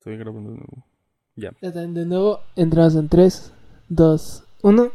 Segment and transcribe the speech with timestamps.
[0.00, 0.86] Estoy grabando de nuevo.
[1.36, 1.52] Ya.
[1.60, 3.52] Está, De nuevo, entramos en 3,
[3.90, 4.92] 2, 1.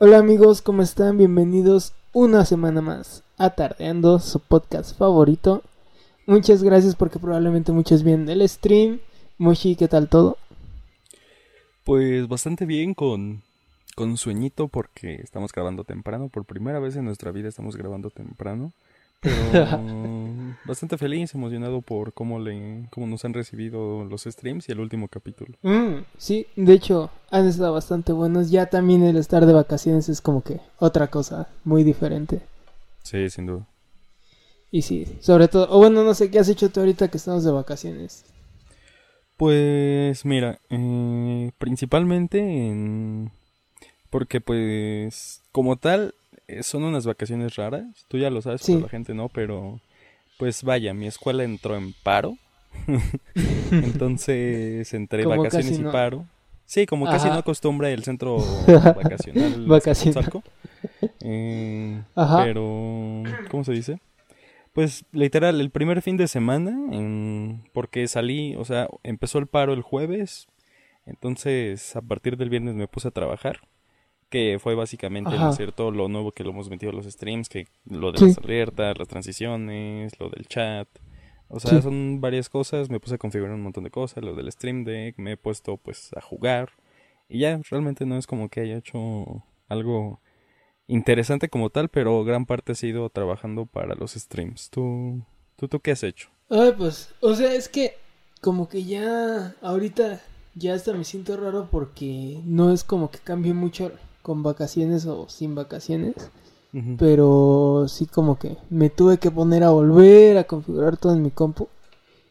[0.00, 1.16] Hola amigos, ¿cómo están?
[1.16, 5.62] Bienvenidos una semana más a Tardeando, su podcast favorito.
[6.26, 9.00] Muchas gracias porque probablemente muchos vienen el stream.
[9.38, 10.36] Moshi, ¿qué tal todo?
[11.84, 13.44] Pues bastante bien con,
[13.96, 16.28] con sueñito porque estamos grabando temprano.
[16.28, 18.74] Por primera vez en nuestra vida estamos grabando temprano.
[19.20, 19.36] Pero
[20.64, 25.08] bastante feliz, emocionado por cómo, le, cómo nos han recibido los streams y el último
[25.08, 25.54] capítulo.
[25.62, 28.50] Mm, sí, de hecho, han estado bastante buenos.
[28.50, 32.42] Ya también el estar de vacaciones es como que otra cosa muy diferente.
[33.02, 33.66] Sí, sin duda.
[34.70, 37.42] Y sí, sobre todo, o bueno, no sé qué has hecho tú ahorita que estamos
[37.42, 38.24] de vacaciones.
[39.38, 43.30] Pues mira, eh, principalmente en...
[44.10, 46.14] Porque pues como tal
[46.62, 48.72] son unas vacaciones raras, tú ya lo sabes, Sí.
[48.72, 49.80] pero la gente no, pero
[50.38, 52.36] pues vaya, mi escuela entró en paro.
[53.70, 56.26] Entonces entre Como vacaciones y paro.
[56.64, 59.66] Sí, como casi no acostumbra el centro vacacional.
[59.66, 60.30] Vacacional.
[61.20, 62.44] Eh, Ajá.
[62.44, 64.00] pero, ¿cómo se dice?
[64.74, 69.72] Pues literal, el primer fin de semana, en- porque salí, o sea, empezó el paro
[69.72, 70.46] el jueves,
[71.06, 73.60] entonces a partir del viernes me puse a trabajar,
[74.30, 75.48] que fue básicamente el Ajá.
[75.48, 78.26] hacer todo lo nuevo que lo hemos metido a los streams, que lo de Sí.
[78.26, 80.88] las alertas, las transiciones, lo del chat,
[81.48, 81.82] o sea, Sí.
[81.82, 85.16] son varias cosas, me puse a configurar un montón de cosas, lo del stream deck,
[85.18, 86.70] me he puesto pues a jugar,
[87.28, 90.20] y ya, realmente no es como que haya hecho algo
[90.86, 94.70] interesante como tal, pero gran parte ha sido trabajando para los streams.
[94.70, 95.22] ¿Tú,
[95.56, 96.30] tú, tú qué has hecho?
[96.50, 97.94] Ay, pues, o sea, es que
[98.40, 100.20] como que ya ahorita
[100.54, 103.92] ya hasta me siento raro porque no es como que cambie mucho
[104.28, 106.12] con vacaciones o sin vacaciones,
[106.98, 111.30] pero sí como que me tuve que poner a volver a configurar todo en mi
[111.30, 111.66] compu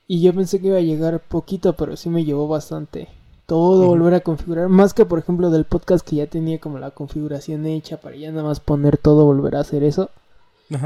[0.07, 3.07] y yo pensé que iba a llegar poquito, pero sí me llevó bastante
[3.47, 6.91] todo volver a configurar, más que por ejemplo del podcast que ya tenía como la
[6.91, 10.11] configuración hecha para ya nada más poner todo, volver a hacer eso.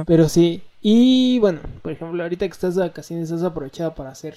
[0.06, 4.36] Pero sí, y bueno, por ejemplo, ahorita que estás de vacaciones, has aprovechado para hacer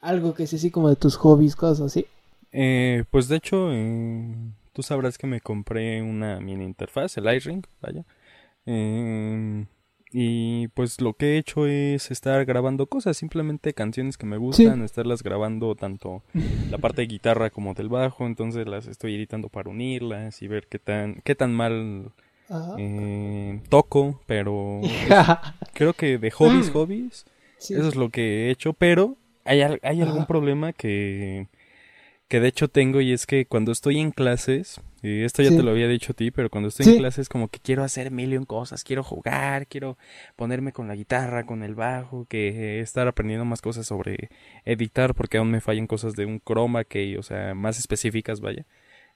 [0.00, 2.06] algo que es así como de tus hobbies, cosas así.
[2.50, 4.34] Eh, pues de hecho, eh,
[4.78, 8.04] tú sabrás que me compré una mini interfaz, el iRing, vaya.
[8.64, 9.66] Eh,
[10.12, 14.82] y pues lo que he hecho es estar grabando cosas, simplemente canciones que me gustan,
[14.82, 16.22] estarlas grabando tanto
[16.70, 20.68] la parte de guitarra como del bajo, entonces las estoy editando para unirlas y ver
[20.68, 22.12] qué tan, qué tan mal
[22.78, 24.80] eh, toco, pero
[25.74, 27.24] creo que de hobbies, hobbies,
[27.58, 27.74] Sí.
[27.74, 30.26] eso es lo que he hecho, pero hay, hay algún Ajá.
[30.28, 31.48] problema que,
[32.28, 35.56] que de hecho tengo y es que cuando estoy en clases, y esto ya Sí.
[35.56, 36.92] te lo había dicho a ti, pero cuando estoy Sí.
[36.92, 39.96] en clases como que quiero hacer mil y un cosas, quiero jugar, quiero
[40.36, 44.28] ponerme con la guitarra, con el bajo, que estar aprendiendo más cosas sobre
[44.66, 48.66] editar porque aún me fallan cosas de un chroma key, o sea, más específicas, vaya.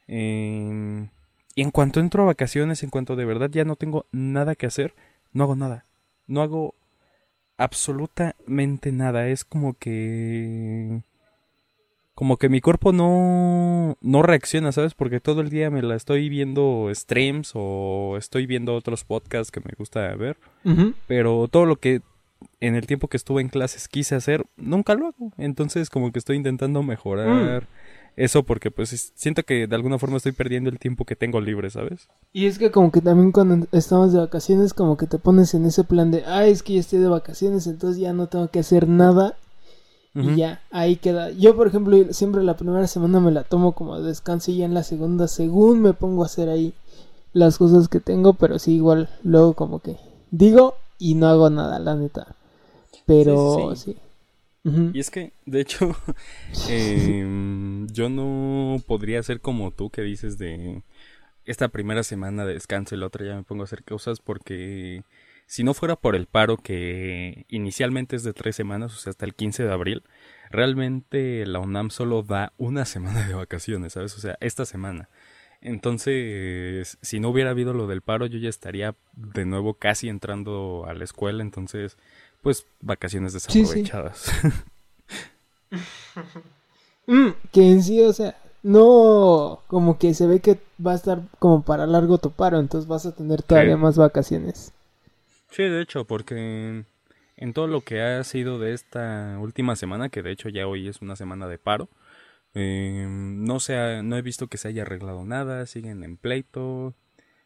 [0.07, 1.09] Em,
[1.55, 4.67] y en cuanto entro a vacaciones, en cuanto de verdad ya no tengo nada que
[4.67, 4.95] hacer,
[5.33, 5.85] no hago nada.
[6.27, 6.75] No hago
[7.59, 9.29] absolutamente nada.
[9.29, 11.03] Es como que...
[12.15, 14.95] Como que mi cuerpo no, no reacciona, ¿sabes?
[14.95, 19.61] Porque todo el día me la estoy viendo streams o estoy viendo otros podcasts que
[19.61, 20.37] me gusta ver.
[21.07, 22.03] Pero todo lo que
[22.61, 25.33] en el tiempo que estuve en clases quise hacer, nunca lo hago.
[25.39, 27.67] Entonces como que estoy intentando mejorar
[28.17, 31.41] eso porque pues es- siento que de alguna forma estoy perdiendo el tiempo que tengo
[31.41, 32.09] libre, ¿sabes?
[32.35, 35.65] Y es que como que también cuando estamos de vacaciones, como que te pones en
[35.65, 38.59] ese plan de, ah, es que ya estoy de vacaciones, entonces ya no tengo que
[38.61, 39.35] hacer nada.
[40.15, 41.31] Y ya, ahí queda.
[41.31, 44.75] Yo, por ejemplo, siempre la primera semana me la tomo como descanso y ya en
[44.75, 46.75] la segunda, según me pongo a hacer ahí
[47.33, 49.97] las cosas que tengo, pero sí, igual, luego como que
[50.31, 52.37] digo y no hago nada, la neta.
[53.07, 53.97] Pero Sí.
[54.65, 55.97] Y es que, de hecho,
[56.69, 60.83] em, yo no podría ser como tú que dices de
[61.45, 65.03] esta primera semana de descanso y la otra ya me pongo a hacer cosas porque
[65.47, 69.25] si no fuera por el paro que inicialmente es de tres semanas, o sea, hasta
[69.27, 70.03] el 15 de abril,
[70.51, 74.17] realmente la UNAM solo da una semana de vacaciones, ¿sabes?
[74.17, 75.09] O sea, esta semana.
[75.61, 80.85] Entonces, si no hubiera habido lo del paro, yo ya estaría de nuevo casi entrando
[80.89, 81.97] a la escuela, entonces,
[82.43, 83.85] pues, vacaciones Sí, sí.
[83.85, 84.31] desaprovechadas.
[87.07, 91.23] Mm, que en sí, o sea, no, como que se ve que va a estar
[91.39, 94.73] como para largo tu paro, entonces vas a tener todavía más vacaciones.
[95.53, 96.85] Sí, de hecho, porque
[97.37, 100.89] en todo lo que ha sido de esta última semana, que de hecho ya hoy
[100.89, 101.89] es una semana de paro,
[102.55, 106.95] eh, no se ha- no he visto que se haya arreglado nada, siguen en pleito,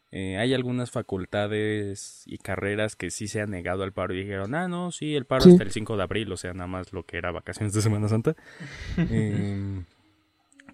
[0.09, 4.55] Eh, hay algunas facultades y carreras que sí se han negado al paro y dijeron,
[4.55, 5.49] ah, no, sí, el paro Sí.
[5.51, 8.07] hasta el 5 de abril, o sea, nada más lo que era vacaciones de Semana
[8.07, 8.33] Santa.
[9.11, 9.83] Em,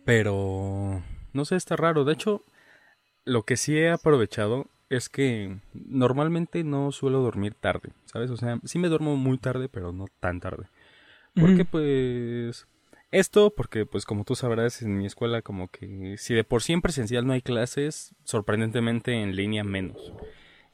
[0.06, 1.02] pero,
[1.34, 2.04] no sé, está raro.
[2.06, 2.42] De hecho,
[3.26, 8.30] lo que sí he aprovechado es que normalmente no suelo dormir tarde, ¿sabes?
[8.30, 10.68] O sea, sí me duermo muy tarde, pero no tan tarde.
[11.36, 12.68] Porque pues
[13.12, 16.74] esto porque pues como tú sabrás en mi escuela como que si de por sí
[16.74, 20.14] en presencial no hay clases, sorprendentemente en línea menos.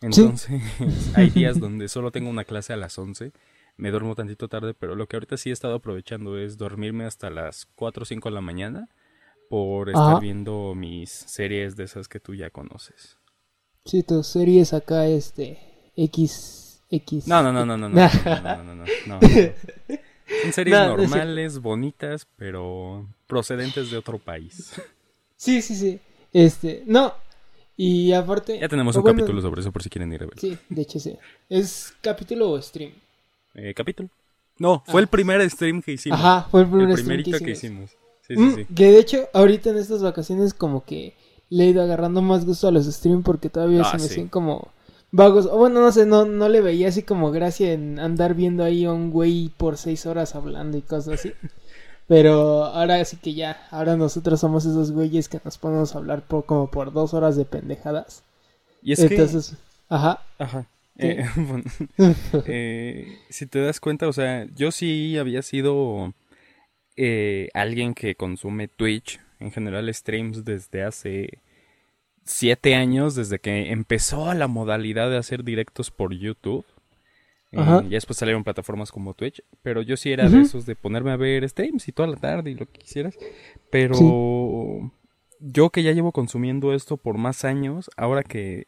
[0.01, 0.61] Entonces,
[1.15, 3.33] hay días donde solo tengo una clase a las 11,
[3.75, 7.29] me duermo tantito tarde, pero lo que ahorita sí he estado aprovechando es dormirme hasta
[7.29, 8.89] las 4 o 5 de la mañana
[9.49, 10.19] por estar Ajá.
[10.19, 13.18] viendo mis series de esas que tú ya conoces.
[13.85, 15.57] Sí, tus series acá, este,
[15.95, 17.27] X, X.
[17.27, 19.19] No, no, no, no, no, no, no, no, no.
[20.43, 24.73] Son series es normales, bonitas, pero procedentes de otro país.
[25.37, 25.99] Sí, sí, sí.
[26.33, 27.13] Este, no.
[27.75, 28.59] Y aparte.
[28.59, 30.37] Ya tenemos un bueno, capítulo sobre eso por si quieren ir a ver.
[30.39, 31.17] Sí, de hecho sí.
[31.47, 32.91] ¿Es capítulo o stream?
[33.55, 34.09] Eh, ¿Capítulo?
[34.59, 35.03] No, fue Ah.
[35.03, 36.19] el primer stream que hicimos.
[36.19, 37.89] Ajá, fue el primer el stream que que hicimos.
[37.89, 37.91] hicimos.
[38.27, 38.65] Sí, sí, Mm, sí.
[38.75, 41.15] Que de hecho, ahorita en estas vacaciones, como que
[41.49, 44.09] le he ido agarrando más gusto a los streams porque todavía Ah, se me sí.
[44.09, 44.69] hacían como
[45.11, 45.45] vagos.
[45.47, 48.85] O bueno, no sé, no, no le veía así como gracia en andar viendo ahí
[48.85, 51.33] a un güey por seis horas hablando y cosas así.
[52.07, 56.23] Pero ahora sí que ya, ahora nosotros somos esos güeyes que nos ponemos a hablar
[56.27, 58.23] por como por dos horas de pendejadas.
[58.81, 59.55] Y es Entonces,
[59.89, 60.21] ajá.
[60.37, 60.43] que...
[60.43, 60.65] Ajá.
[60.97, 61.11] ¿Qué?
[61.21, 61.63] Eh, bueno,
[62.47, 66.13] eh, si te das cuenta, o sea, yo sí había sido
[66.97, 71.41] eh, alguien que consume Twitch, en general streams desde hace
[72.23, 76.65] siete años, desde que empezó la modalidad de hacer directos por YouTube.
[77.51, 81.11] Eh, ya después salieron plataformas como Twitch, pero yo sí era de esos de ponerme
[81.11, 83.17] a ver streams y toda la tarde y lo que quisieras.
[83.71, 84.91] Pero
[85.39, 88.67] yo que ya llevo consumiendo esto por más años, ahora que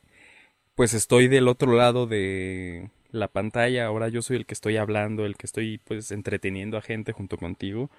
[0.73, 5.25] pues estoy del otro lado de la pantalla, ahora yo soy el que estoy hablando,
[5.25, 7.91] el que estoy pues entreteniendo a gente junto contigo.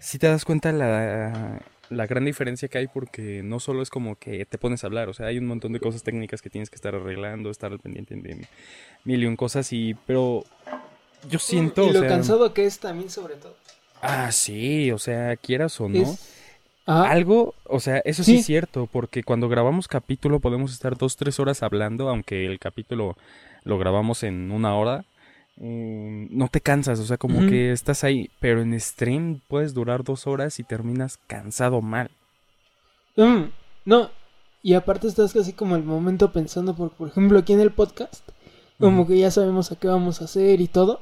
[0.00, 4.16] Si te das cuenta la, la gran diferencia que hay porque no solo es como
[4.16, 6.70] que te pones a hablar, o sea, hay un montón de cosas técnicas que tienes
[6.70, 8.46] que estar arreglando, estar al pendiente de
[9.04, 10.44] mil y un cosas y pero
[11.28, 13.54] yo siento, y lo sea, cansado que es también sobre todo.
[14.02, 16.30] ah, sí, o sea, quieras o no, Es-
[16.86, 17.10] Ajá.
[17.10, 18.32] algo, o sea, eso sí.
[18.32, 18.38] Sí.
[18.40, 23.16] es cierto, porque cuando grabamos capítulo podemos estar dos, tres horas hablando, aunque el capítulo
[23.64, 25.04] lo grabamos en una hora.
[25.56, 30.04] Mm, no te cansas, o sea, como que estás ahí, pero en stream puedes durar
[30.04, 32.10] dos horas y terminas cansado mal.
[33.16, 33.44] Mm,
[33.84, 34.10] no,
[34.62, 38.28] y aparte estás casi como el momento pensando, por, por ejemplo, aquí en el podcast,
[38.80, 41.00] como que ya sabemos a qué vamos a hacer y todo,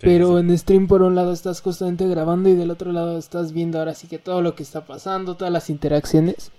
[0.00, 0.40] Sí, pero sí.
[0.46, 3.94] en stream por un lado estás constantemente grabando y del otro lado estás viendo ahora
[3.94, 6.52] sí que todo lo que está pasando, todas las interacciones,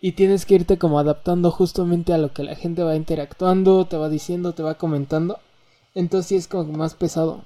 [0.00, 3.96] y tienes que irte como adaptando justamente a lo que la gente va interactuando, te
[3.96, 5.40] va diciendo, te va comentando,
[5.94, 7.44] entonces sí es como que más pesado.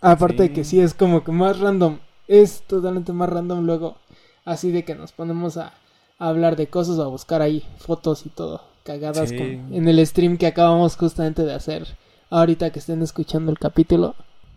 [0.00, 0.80] Aparte de que Sí.
[0.80, 3.96] es como que más random, es totalmente más random luego,
[4.44, 5.72] así de que nos ponemos a,
[6.18, 9.36] a hablar de cosas o a buscar ahí fotos y todo, cagadas Sí.
[9.36, 11.86] como en el stream que acabamos justamente de hacer
[12.30, 14.14] ahorita que estén escuchando el capítulo.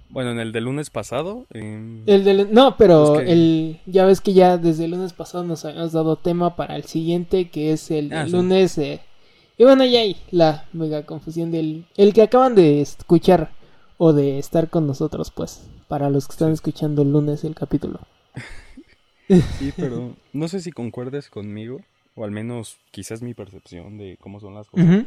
[0.09, 4.21] Bueno, en el de lunes pasado, em, El del, no, pero que- el ya ves
[4.21, 7.91] que ya desde el lunes pasado nos habíamos dado tema para el siguiente que es
[7.91, 8.31] el del Ah, sí.
[8.31, 9.01] lunes eh,
[9.57, 13.51] y bueno ya hay la mega confusión del el que acaban de escuchar
[13.97, 17.99] o de estar con nosotros pues para los que están escuchando el lunes el capítulo.
[19.27, 21.81] sí, pero no sé si concuerdes conmigo,
[22.15, 25.05] o al menos quizás mi percepción de cómo son las cosas.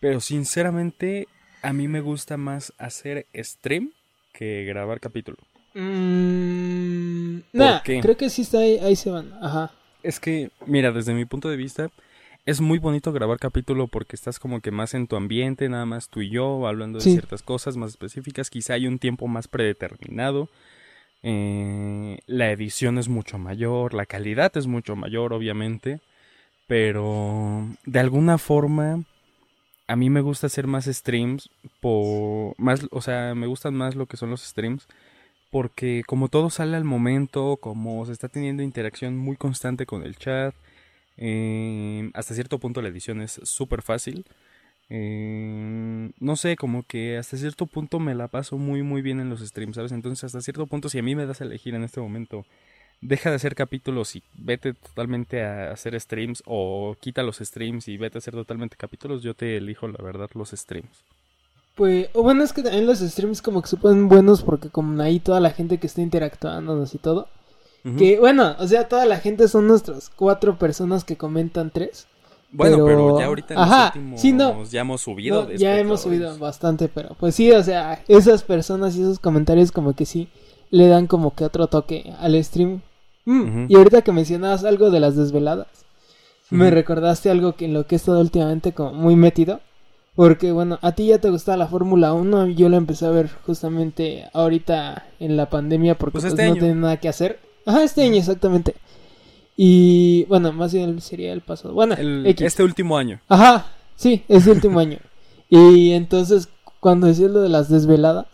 [0.00, 1.26] Pero sinceramente,
[1.62, 3.92] a mí me gusta más hacer stream
[4.32, 5.38] que grabar capítulo.
[5.74, 9.32] Mm, nah, creo que sí está ahí, ahí se van.
[9.42, 9.72] Ajá.
[10.02, 11.90] Es que, mira, desde mi punto de vista,
[12.46, 16.08] es muy bonito grabar capítulo porque estás como que más en tu ambiente, nada más
[16.08, 17.12] tú y yo, hablando de Sí.
[17.12, 18.50] ciertas cosas más específicas.
[18.50, 20.48] Quizá hay un tiempo más predeterminado.
[21.28, 25.98] eh, la edición es mucho mayor, la calidad es mucho mayor, obviamente.
[26.68, 29.02] Pero de alguna forma,
[29.88, 31.50] a mí me gusta hacer más streams
[31.80, 34.86] por más, o sea, me gustan más lo que son los streams
[35.50, 40.16] porque como todo sale al momento, como se está teniendo interacción muy constante con el
[40.16, 40.54] chat,
[41.16, 44.26] eh, hasta cierto punto la edición es súper fácil.
[44.88, 49.30] eh, no sé, como que hasta cierto punto me la paso muy muy bien en
[49.30, 49.92] los streams, ¿sabes?
[49.92, 52.46] Entonces hasta cierto punto si a mí me das a elegir en este momento,
[53.00, 57.96] deja de hacer capítulos y vete totalmente a hacer streams o quita los streams y
[57.98, 61.04] vete a hacer totalmente capítulos, yo te elijo la verdad los streams.
[61.76, 65.00] Pues, o bueno, es que también los streams como que se ponen buenos porque como
[65.02, 67.28] ahí toda la gente que está interactuando y todo.
[67.96, 72.06] Que bueno, o sea, toda la gente son nuestras cuatro personas que comentan tres.
[72.50, 74.64] Bueno, pero, Pero- ya ahorita en Ajá, los últimos sí, no.
[74.64, 75.44] ya hemos subido.
[75.44, 79.72] No, ya hemos subido bastante, pero pues sí, o sea, esas personas y esos comentarios
[79.72, 80.28] como que sí
[80.70, 82.80] le dan como que otro toque al stream.
[83.24, 83.66] Mm.
[83.68, 85.66] Y ahorita que mencionabas algo de las desveladas,
[86.50, 89.60] me recordaste algo que en lo que he estado últimamente como muy metido.
[90.14, 93.28] Porque bueno, a ti ya te gustaba la Fórmula 1, yo lo empecé a ver
[93.44, 96.60] justamente ahorita en la pandemia porque Pues pues, este no año.
[96.60, 97.38] tenía nada que hacer.
[97.66, 98.74] Ajá, este año exactamente.
[99.56, 101.74] Y bueno, más bien sería el pasado.
[101.74, 103.20] Bueno, El- este último año.
[103.28, 104.98] Ajá, sí, es el último año.
[105.48, 106.48] Y entonces,
[106.80, 108.26] cuando decías lo de las desveladas,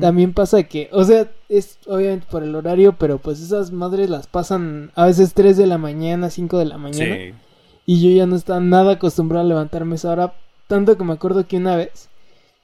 [0.00, 4.28] también pasa que, o sea, es obviamente por el horario, pero pues esas madres las
[4.28, 7.16] pasan a veces 3 de la mañana, 5 de la mañana.
[7.16, 7.32] Sí.
[7.86, 10.32] Y yo ya no estaba nada acostumbrado a levantarme esa hora.
[10.68, 12.08] Tanto que me acuerdo que una vez,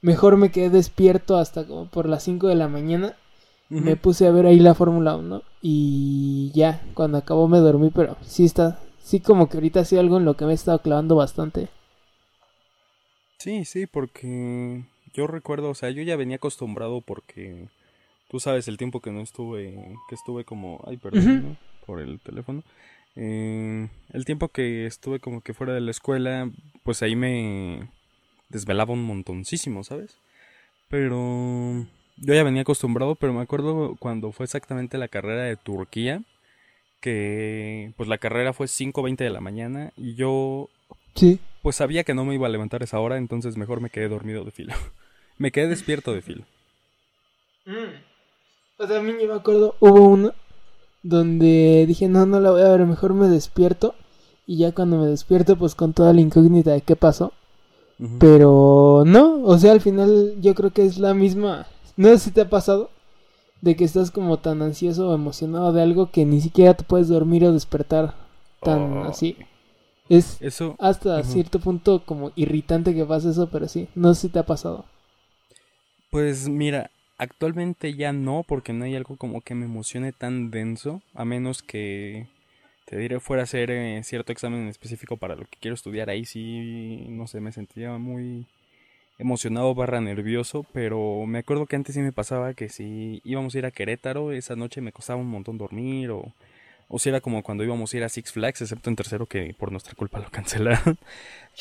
[0.03, 3.15] mejor me quedé despierto hasta como por las 5 de la mañana.
[3.71, 8.17] Me puse a ver ahí la Fórmula 1 y ya, cuando acabó me dormí, pero
[8.21, 11.15] sí está, sí como que ahorita sí algo en lo que me he estado clavando
[11.15, 11.69] bastante.
[13.39, 14.83] Sí, sí, porque
[15.15, 17.69] yo recuerdo, o sea, yo ya venía acostumbrado porque
[18.29, 21.43] tú sabes el tiempo que no estuve, que estuve como, ay, perdón.
[21.43, 21.71] ¿no?
[21.91, 22.63] por el teléfono.
[23.17, 26.49] Eh, el tiempo que estuve como que fuera de la escuela,
[26.85, 27.89] pues ahí me
[28.49, 30.17] desvelaba un montoncísimo, ¿sabes?
[30.89, 31.87] Pero
[32.21, 36.23] yo ya venía acostumbrado, pero me acuerdo cuando fue exactamente la carrera de Turquía,
[37.01, 40.69] que pues la carrera fue 5.20 de la mañana y yo
[41.15, 41.39] Sí.
[41.63, 44.09] pues sabía que no me iba a levantar a esa hora, entonces mejor me quedé
[44.09, 44.75] dormido de filo.
[45.39, 46.45] me quedé despierto de filo.
[48.79, 50.33] O sea, a mí yo me acuerdo, hubo uno
[51.03, 53.95] donde dije, no, no la voy a ver, mejor me despierto.
[54.47, 57.33] Y ya cuando me despierto, pues con toda la incógnita de qué pasó.
[58.19, 61.67] Pero no, o sea, al final yo creo que es la misma.
[62.01, 62.91] No sé si te ha pasado
[63.61, 67.09] de que estás como tan ansioso o emocionado de algo que ni siquiera te puedes
[67.09, 68.15] dormir o despertar
[68.63, 69.05] tan Oh.
[69.11, 69.37] así.
[70.09, 74.29] Es Eso, hasta cierto punto como irritante que pase eso, pero sí, no sé si
[74.31, 74.85] te ha pasado.
[76.11, 81.03] pues mira, actualmente ya no, porque no hay algo como que me emocione tan denso,
[81.15, 82.27] a menos que
[82.87, 86.11] te diré fuera a hacer eh, cierto examen en específico para lo que quiero estudiar.
[86.11, 88.47] Ahí sí, no sé, me sentía muy
[89.21, 93.59] emocionado barra nervioso, pero me acuerdo que antes sí me pasaba que si íbamos a
[93.59, 96.33] ir a Querétaro, esa noche me costaba un montón dormir o...
[96.93, 99.55] O si era como cuando íbamos a ir a Six Flags, excepto en tercero que
[99.57, 100.99] por nuestra culpa lo cancelaron.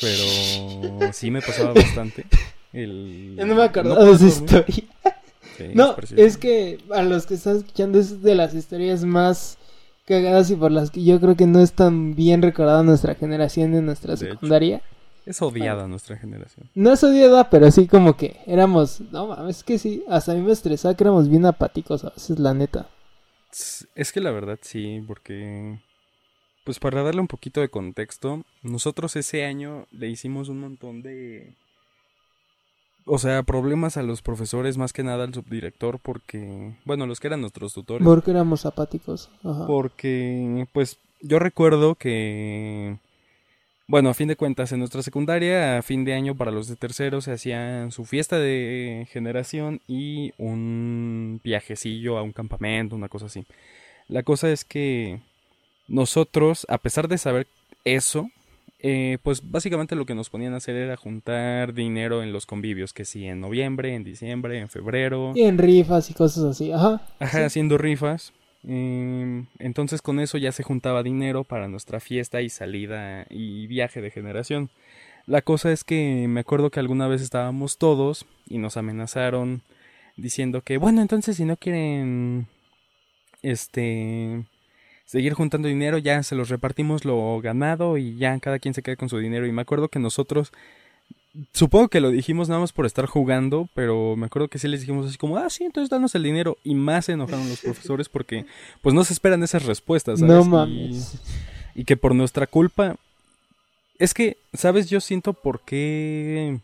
[0.00, 2.26] Pero sí me pasaba bastante.
[2.72, 3.36] El...
[3.36, 4.84] Ya no me acordaba de esa historia.
[5.56, 9.56] Sí, No, es que a los que están escuchando es de las historias más
[10.04, 13.70] cagadas y por las que yo creo que no es tan bien recordada nuestra generación
[13.70, 14.38] de nuestra De hecho.
[15.26, 16.70] Es odiada nuestra generación.
[16.74, 20.34] No es odiada, pero sí como que éramos, no mames, es que sí, hasta a
[20.34, 22.88] mí me estresaba que éramos bien apáticos a veces, la neta.
[23.94, 25.78] Es que la verdad sí, porque...
[26.64, 31.54] Pues para darle un poquito de contexto, nosotros ese año le hicimos un montón de...
[33.06, 36.76] O sea, problemas a los profesores, más que nada al subdirector, porque...
[36.84, 38.04] Bueno, los que eran nuestros tutores.
[38.06, 39.30] Porque éramos apáticos.
[39.42, 39.66] Ajá.
[39.66, 42.98] Porque, pues, yo recuerdo que,
[43.90, 46.76] bueno, a fin de cuentas, en nuestra secundaria, a fin de año para los de
[46.76, 53.26] tercero, se hacían su fiesta de generación y un viajecillo a un campamento, una cosa
[53.26, 53.44] así.
[54.06, 55.18] La cosa es que
[55.88, 57.48] nosotros, a pesar de saber
[57.84, 58.30] eso,
[58.78, 62.92] eh, pues básicamente lo que nos ponían a hacer era juntar dinero en los convivios,
[62.92, 65.32] que sí, en noviembre, en diciembre, en febrero.
[65.34, 67.02] Y en rifas y cosas así, ajá.
[67.18, 67.42] Ajá, Sí.
[67.44, 68.32] haciendo rifas.
[68.62, 74.00] Em, entonces con eso ya se juntaba dinero para nuestra fiesta y salida y viaje
[74.00, 74.70] de generación.
[75.26, 79.62] La cosa es que me acuerdo que alguna vez estábamos todos y nos amenazaron
[80.16, 82.48] diciendo que, bueno, entonces si no quieren,
[83.42, 84.44] este,
[85.04, 88.96] seguir juntando dinero, ya se los repartimos lo ganado y ya cada quien se queda
[88.96, 89.46] con su dinero.
[89.46, 90.52] Y me acuerdo que nosotros,
[91.52, 94.80] supongo que lo dijimos nada más por estar jugando, pero me acuerdo que sí les
[94.80, 96.58] dijimos así como, ah, sí, entonces danos el dinero.
[96.64, 98.46] Y más se enojaron los profesores porque,
[98.82, 100.34] pues no se esperan esas respuestas, ¿sabes?
[100.34, 101.18] No Y- mames.
[101.74, 102.96] y que por nuestra culpa.
[103.98, 104.88] Es que, ¿sabes?
[104.90, 106.58] Yo siento por qué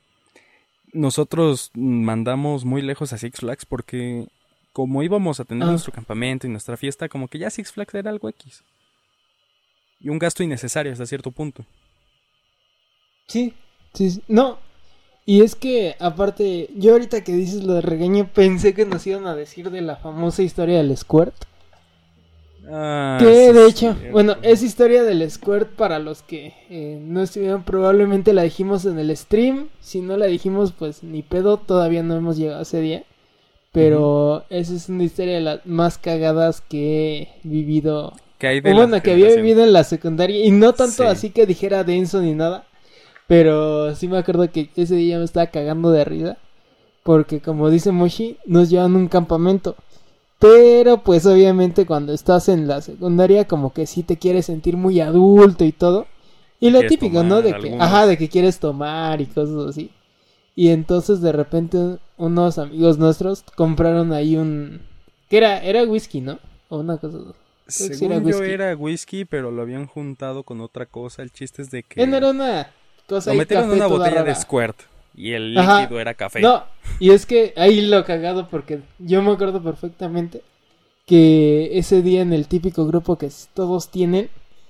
[0.93, 4.27] nosotros mandamos muy lejos a Six Flags porque
[4.73, 5.71] como íbamos a tener Ah.
[5.71, 8.63] nuestro campamento y nuestra fiesta, como que ya Six Flags era algo X.
[10.01, 11.65] Y un gasto innecesario hasta cierto punto.
[13.29, 13.55] Sí,
[13.97, 14.23] sí, sí.
[14.29, 14.59] No.
[15.25, 19.27] Y es que, aparte, yo ahorita que dices lo de regaño, pensé que nos iban
[19.27, 21.35] a decir de la famosa historia del Squirt.
[22.69, 24.13] Ah, que sí de hecho, cierto.
[24.13, 28.99] bueno, es historia del Squirt para los que eh, no estuvieron, probablemente la dijimos en
[28.99, 29.69] el stream.
[29.81, 33.05] Si no la dijimos, pues ni pedo, todavía no hemos llegado a ese día.
[33.73, 38.73] Pero esa es una historia de las más cagadas que he vivido Que hay de
[38.73, 41.09] bueno, que había vivido en la secundaria y no tanto Sí.
[41.09, 42.65] así que dijera denso ni nada,
[43.27, 46.39] pero sí me acuerdo que ese día me estaba cagando de risa
[47.07, 49.77] porque como dice Moshi, nos llevan a un campamento.
[50.41, 55.01] Pero pues obviamente cuando estás en la secundaria como que sí te quieres sentir muy
[55.01, 56.09] adulto y todo.
[56.59, 57.43] Y lo típico, ¿no?
[57.43, 59.93] De que, ajá, de que quieres tomar y cosas así.
[60.57, 64.83] Y entonces de repente unos amigos nuestros compraron ahí un...
[65.31, 65.63] que era?
[65.63, 66.41] Era whisky, ¿no?
[66.69, 67.19] O una cosa...
[67.69, 68.51] Según era yo whisky.
[68.51, 71.23] era whisky, pero lo habían juntado con otra cosa.
[71.23, 72.71] El chiste es de que no era una
[73.09, 74.77] lo ahí metieron en una botella de squirt
[75.15, 75.81] y el Ajá.
[75.81, 76.41] líquido era café.
[76.41, 76.65] No,
[76.99, 80.43] y es que ahí lo cagado porque yo me acuerdo perfectamente
[81.07, 84.29] que ese día en el típico grupo que todos tienen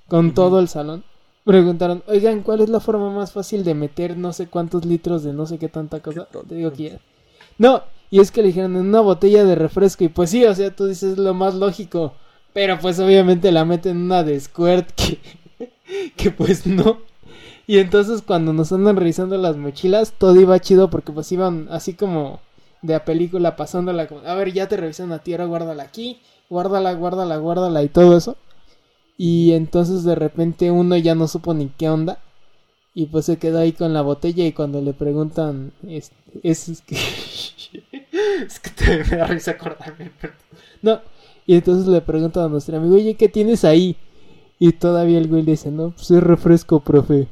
[0.09, 1.02] con todo el salón
[1.45, 5.33] preguntaron, "Oigan, ¿cuál es la forma más fácil de meter no sé cuántos litros de
[5.33, 6.99] no sé qué tanta cosa?" Te digo que ya.
[7.59, 10.55] No, y es que le dijeron en una botella de refresco y pues sí, o
[10.55, 12.14] sea, tú dices lo más lógico,
[12.52, 15.19] pero pues obviamente la meten en una de squirt que
[16.16, 16.99] que pues no.
[17.66, 21.94] Y entonces cuando nos andan revisando las mochilas, todo iba chido porque pues iban así
[21.94, 22.40] como
[22.82, 26.20] de a película pasándola como, a ver, ya te revisan a ti, ahora guárdala aquí,
[26.49, 28.37] guárdala, guárdala, guárdala y todo eso.
[29.18, 32.18] Y entonces de repente uno ya no supo ni qué onda.
[32.94, 36.96] Y pues se quedó ahí con la botella y cuando le preguntan, es, es, que...
[38.46, 40.32] es que te me da risa acordarme, pero...
[40.80, 41.00] No,
[41.46, 43.96] y entonces le preguntan a nuestro amigo, oye, ¿qué tienes ahí?
[44.58, 47.28] Y todavía el güey le dice, no, pues es refresco, profe.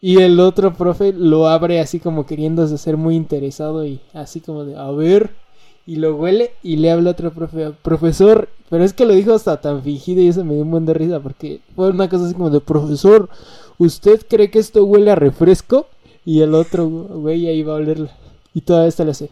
[0.00, 4.64] Y el otro profe lo abre así como queriéndose ser muy interesado y así como
[4.64, 5.30] de, a ver.
[5.86, 8.48] Y lo huele y le habla a otro profe, profesor.
[8.70, 10.94] Pero es que lo dijo hasta tan fingido y eso me dio un buen de
[10.94, 13.28] risa porque fue una cosa así como de, profesor,
[13.78, 15.86] ¿usted cree que esto huele a refresco?
[16.24, 18.10] Y el otro güey ahí va a olerla.
[18.54, 19.30] Y todavía esta le hace.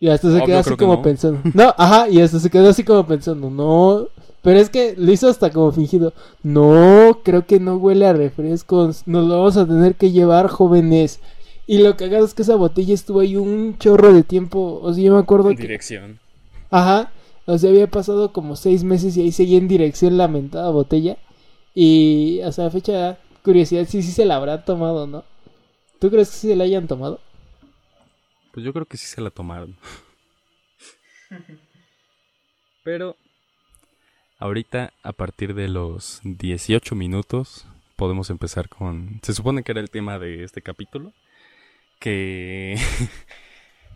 [0.00, 1.02] Y hasta se quedó así como no.
[1.02, 1.40] pensando.
[1.54, 4.08] No, ajá, y hasta se quedó así como pensando, no.
[4.44, 6.12] Pero es que lo hizo hasta como fingido.
[6.42, 9.04] No, creo que no huele a refrescos.
[9.06, 11.20] Nos lo vamos a tener que llevar, jóvenes.
[11.66, 14.80] Y lo cagado es que esa botella estuvo ahí un chorro de tiempo.
[14.82, 15.62] O sea, yo me acuerdo en que.
[15.62, 16.20] dirección.
[16.70, 17.10] Ajá.
[17.46, 21.16] O sea, había pasado como seis meses y ahí seguía en dirección la mentada botella.
[21.74, 25.24] Y hasta la fecha, curiosidad, sí, sí se la habrá tomado, ¿no?
[26.00, 27.18] ¿Tú crees que sí se la hayan tomado?
[28.52, 29.74] Pues yo creo que sí se la tomaron.
[32.84, 33.16] Pero
[34.38, 37.66] ahorita, a partir de los 18 minutos,
[37.96, 39.20] podemos empezar con...
[39.22, 41.12] Se supone que era el tema de este capítulo.
[41.98, 42.78] Que...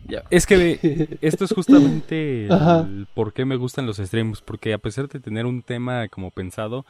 [0.07, 2.87] Ya, Es que esto es justamente Ajá.
[2.87, 4.39] el por qué me gustan los streams.
[4.39, 6.85] Porque a pesar de tener un tema como pensado,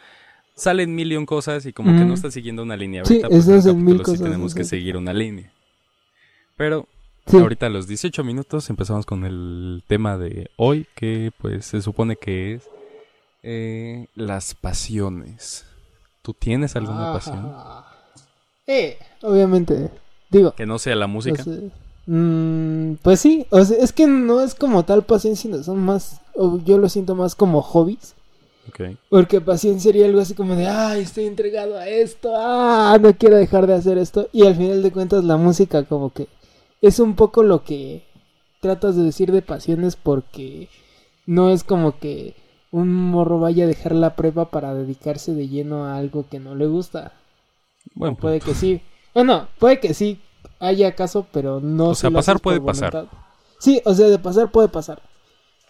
[0.53, 3.03] salen mil y un cosas y como que no está siguiendo una línea.
[3.05, 5.51] Sí, Ahorita, pues, en mil sí tenemos que seguir una línea.
[6.55, 6.87] Pero
[7.29, 7.37] Sí.
[7.37, 12.15] Ahorita a los 18 minutos empezamos con el tema de hoy, que pues se supone
[12.15, 12.67] que es
[13.43, 15.65] eh, las pasiones.
[16.21, 17.53] ¿Tú tienes alguna pasión?
[18.67, 19.89] Eh, obviamente.
[20.29, 21.41] Digo, Que no sea la música.
[21.41, 21.55] o sea,
[22.05, 26.21] mm, pues sí, o sea, es que no es como tal pasión, sino son más,
[26.65, 28.15] yo lo siento más como hobbies.
[28.67, 28.95] Ok.
[29.09, 33.37] Porque pasión sería algo así como de, ay, estoy entregado a esto, ah, no quiero
[33.37, 34.29] dejar de hacer esto.
[34.31, 36.27] Y al final de cuentas la música como que
[36.81, 38.03] es un poco lo que
[38.61, 40.69] tratas de decir de pasiones porque
[41.25, 42.35] no es como que
[42.71, 46.55] un morro vaya a dejar la prepa para dedicarse de lleno a algo que no
[46.55, 47.13] le gusta.
[47.95, 48.81] Bueno, Puede que sí.
[49.13, 50.21] Bueno, puede que sí
[50.59, 52.91] haya caso, pero no O sea, pasar puede pasar.
[52.93, 53.17] voluntad.
[53.59, 55.01] Sí, o sea, de pasar puede pasar.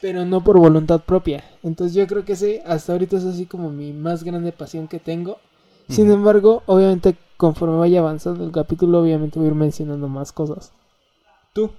[0.02, 1.44] Pero no por voluntad propia.
[1.64, 5.00] Entonces yo creo que sí, hasta ahorita es así como mi más grande pasión que
[5.00, 5.38] tengo.
[5.90, 10.72] Sin embargo, obviamente conforme vaya avanzando el capítulo, obviamente voy a ir mencionando más cosas.
[11.54, 11.72] ¿Tú?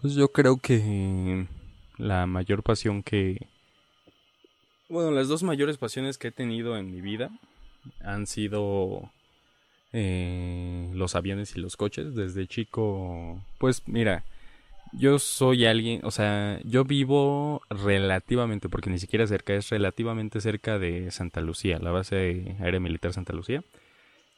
[0.00, 1.46] Pues yo creo que
[1.98, 3.46] la mayor pasión que...
[4.88, 7.30] Bueno, las dos mayores pasiones que he tenido en mi vida
[8.00, 9.10] han sido
[9.92, 12.14] eh, los aviones y los coches.
[12.14, 14.24] Desde chico, pues mira,
[14.92, 20.78] yo soy alguien, o sea, yo vivo relativamente, porque ni siquiera cerca, es relativamente cerca
[20.78, 23.62] de Santa Lucía, la base aérea militar Santa Lucía.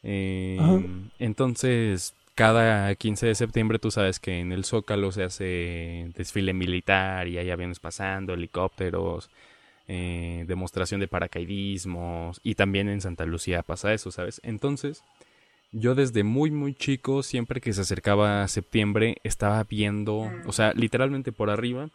[0.02, 0.58] Eh,
[1.18, 7.28] entonces, cada 15 de septiembre tú sabes que en el Zócalo se hace desfile militar
[7.28, 9.28] y hay aviones pasando, helicópteros,
[9.86, 14.40] eh, demostración de paracaidismo y también en Santa Lucía pasa eso, ¿sabes?
[14.42, 15.04] Entonces,
[15.70, 20.72] yo desde muy muy chico, siempre que se acercaba a septiembre, estaba viendo, o sea,
[20.72, 21.90] literalmente por arriba,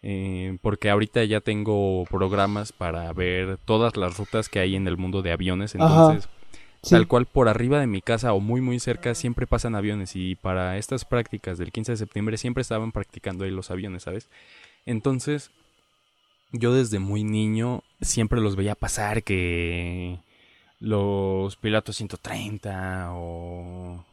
[0.00, 4.96] eh, porque ahorita ya tengo programas para ver todas las rutas que hay en el
[4.96, 6.20] mundo de aviones, Ajá.
[6.84, 6.90] Sí.
[6.90, 10.34] Tal cual por arriba de mi casa o muy muy cerca siempre pasan aviones y
[10.34, 14.28] para estas prácticas del 15 de septiembre siempre estaban practicando ahí los aviones, ¿sabes?
[14.84, 15.50] Entonces,
[16.52, 20.18] yo desde muy niño siempre los veía pasar que
[20.78, 24.04] los pilotos 130 o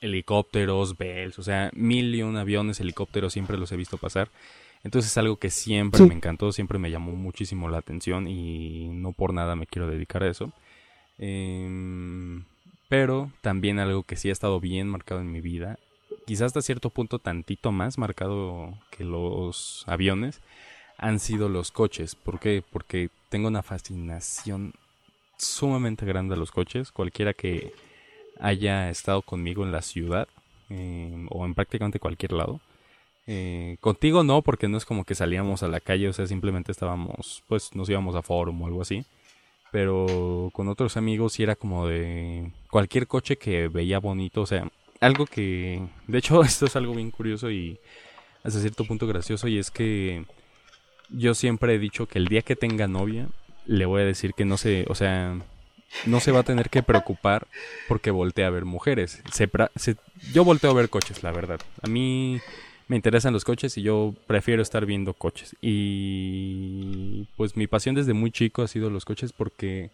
[0.00, 4.28] helicópteros, Bells, o sea, mil y un aviones, helicópteros, siempre los he visto pasar.
[4.84, 9.12] Entonces es algo que siempre me encantó, siempre me llamó muchísimo la atención y no
[9.12, 10.52] por nada me quiero dedicar a eso.
[11.18, 12.44] Em,
[12.88, 15.78] pero también algo que sí ha estado bien marcado en mi vida,
[16.26, 20.40] quizás hasta cierto punto tantito más marcado que los aviones,
[20.96, 22.14] han sido los coches.
[22.14, 22.62] ¿Por qué?
[22.70, 24.74] Porque tengo una fascinación
[25.36, 26.92] sumamente grande a los coches.
[26.92, 27.72] Cualquiera que
[28.40, 30.28] haya estado conmigo en la ciudad
[30.70, 32.60] eh, o en prácticamente cualquier lado.
[33.26, 36.72] Eh, contigo no, porque no es como que salíamos a la calle, o sea, simplemente
[36.72, 39.04] estábamos, pues nos íbamos a forum o algo así.
[39.70, 44.70] Pero con otros amigos sí era como de cualquier coche que veía bonito, o sea,
[45.00, 47.78] algo que, de hecho, esto es algo bien curioso y
[48.42, 50.24] hasta cierto punto gracioso, y es que
[51.10, 53.28] yo siempre he dicho que el día que tenga novia,
[53.66, 55.38] le voy a decir que no se, o sea,
[56.06, 57.46] no se va a tener que preocupar
[57.86, 59.22] porque voltea a ver mujeres.
[59.32, 59.48] Se,
[60.32, 61.60] yo volteo a ver coches, la verdad.
[61.82, 62.40] A mí
[62.88, 65.54] me interesan los coches y yo prefiero estar viendo coches.
[65.60, 69.90] Y pues mi pasión desde muy chico ha sido los coches porque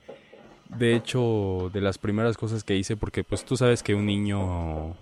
[0.68, 4.94] de hecho de las primeras cosas que hice porque pues tú sabes que un niño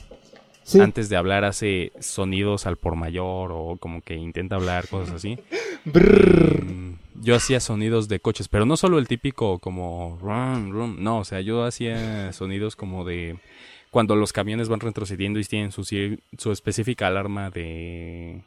[0.81, 5.39] antes de hablar hace sonidos al por mayor o como que intenta hablar cosas así.
[5.85, 11.41] Mm, yo hacía sonidos de coches, pero no solo el típico como no, o sea,
[11.41, 13.37] yo hacía sonidos como de
[13.93, 18.41] cuando los camiones van retrocediendo y tienen su, su específica alarma de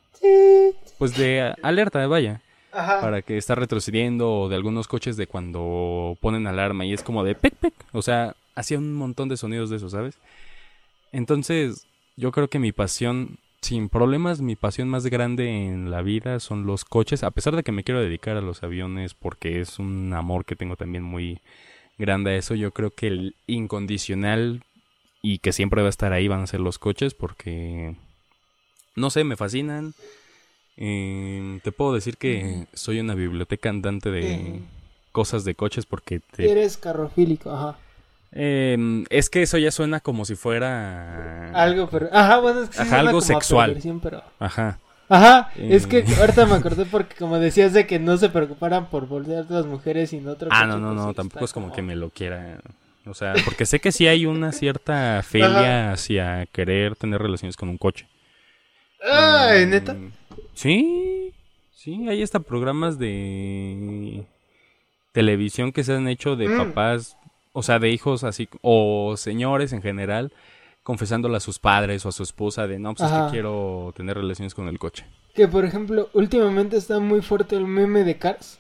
[0.98, 2.42] pues de alerta, vaya.
[2.72, 7.24] Para que está retrocediendo o de algunos coches de cuando ponen alarma y es como
[7.24, 10.18] de pec pec, o sea, hacía un montón de sonidos de eso, ¿sabes?
[11.12, 11.86] Entonces,
[12.18, 16.66] yo creo que mi pasión, sin problemas, mi pasión más grande en la vida son
[16.66, 20.12] los coches, a pesar de que me quiero dedicar a los aviones porque es un
[20.14, 21.40] amor que tengo también muy
[22.00, 24.64] grande a eso, yo creo que el incondicional
[25.26, 27.96] y que siempre va a estar ahí van a ser los coches porque,
[28.96, 29.96] no sé, me fascinan.
[30.78, 34.62] Eh, te puedo decir que soy una biblioteca andante de
[35.12, 36.52] cosas de coches porque te...
[36.52, 37.76] Eres carrofílico, ajá.
[38.34, 41.52] Eh, es que eso ya suena como si fuera.
[41.54, 42.10] Algo, pero.
[42.12, 43.82] Ajá, bueno, es que Ajá, algo sexual.
[44.04, 44.22] Pero...
[44.38, 44.80] Ajá.
[45.10, 46.06] Ajá, es que eh.
[46.20, 49.66] ahorita me acordé porque como decías de que no se preocuparan por voltear a las
[49.66, 52.60] mujeres y no otro Ah, no, no, no, tampoco es como, que me lo quiera.
[53.08, 57.70] O sea, porque sé que sí hay una cierta felia hacia querer tener relaciones con
[57.70, 58.08] un coche.
[59.04, 59.94] Ah, ¿neta?
[59.94, 60.12] Mm,
[60.54, 61.34] sí,
[61.72, 64.24] sí, hay hasta programas de
[65.12, 66.58] televisión que se han hecho de mm.
[66.58, 67.18] papás
[67.58, 70.34] o sea, de hijos así, o señores en general,
[70.84, 74.18] confesándole a sus padres o a su esposa de, no, pues es que quiero tener
[74.18, 75.06] relaciones con el coche.
[75.34, 78.60] Que, por ejemplo, últimamente está muy fuerte el meme de Cars.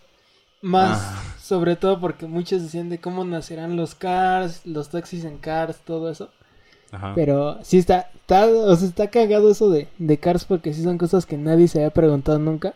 [0.66, 1.36] Más, ah.
[1.40, 6.10] sobre todo porque muchos decían de cómo nacerán los Cars, los taxis en Cars, todo
[6.10, 6.32] eso.
[6.92, 7.14] Ajá.
[7.14, 10.98] Pero sí está, está, o sea, está cagado eso de, de Cars porque sí son
[10.98, 12.74] cosas que nadie se había preguntado nunca.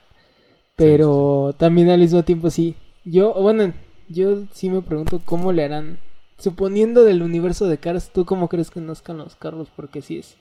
[0.76, 2.76] Pero también al mismo tiempo sí.
[3.06, 3.74] Yo, bueno,
[4.08, 5.98] yo sí me pregunto cómo le harán
[6.38, 9.70] suponiendo del universo de Cars, ¿tú cómo crees que nazcan los carros?
[9.76, 10.38] Porque sí es.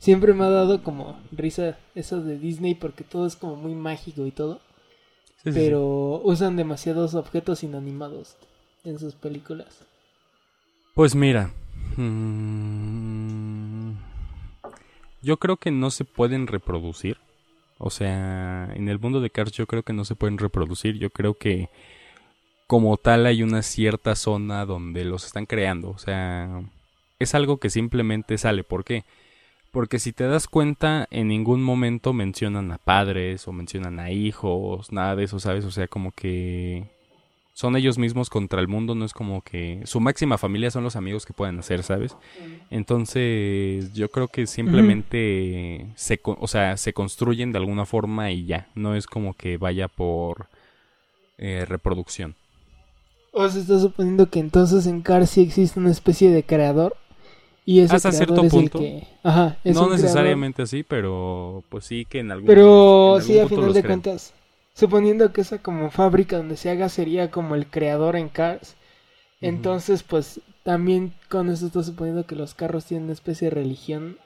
[0.00, 4.26] Siempre me ha dado como risa eso de Disney porque todo es como muy mágico
[4.26, 4.58] y todo.
[5.44, 8.36] Pero usan demasiados objetos inanimados
[8.84, 9.84] en sus películas.
[10.94, 11.50] Pues mira.
[11.96, 13.92] Mm,
[15.22, 17.18] yo creo que no se pueden reproducir.
[17.78, 20.98] O sea, en el mundo de Cars yo creo que no se pueden reproducir.
[20.98, 21.68] Yo creo que
[22.66, 25.90] como tal hay una cierta zona donde los están creando.
[25.90, 26.62] O sea,
[27.18, 28.62] es algo que simplemente sale.
[28.64, 29.04] ¿Por qué?
[29.04, 29.12] Porque
[29.98, 35.16] si te das cuenta, en ningún momento mencionan a padres o mencionan a hijos, nada
[35.16, 35.64] de eso, ¿sabes?
[35.64, 36.84] O sea, como que
[37.54, 40.96] son ellos mismos contra el mundo, no es como que su máxima familia son los
[40.96, 42.16] amigos que pueden hacer, ¿sabes?
[42.70, 48.68] Entonces, yo creo que simplemente se, o sea, se construyen de alguna forma y ya,
[48.74, 50.48] no es como que vaya por
[51.38, 52.36] eh, reproducción.
[53.32, 56.96] O se está suponiendo que entonces en Cars sí existe una especie de creador.
[57.64, 58.78] Y ese Hasta cierto punto.
[58.78, 59.06] que...
[59.22, 63.84] Ajá, no necesariamente así, pero pues sí que en algún Pero sí, a final de
[63.84, 64.34] cuentas,
[64.74, 68.74] suponiendo que esa como fábrica donde se haga sería como el creador en Cars,
[69.40, 74.18] entonces pues también con eso está suponiendo que los carros tienen una especie de religión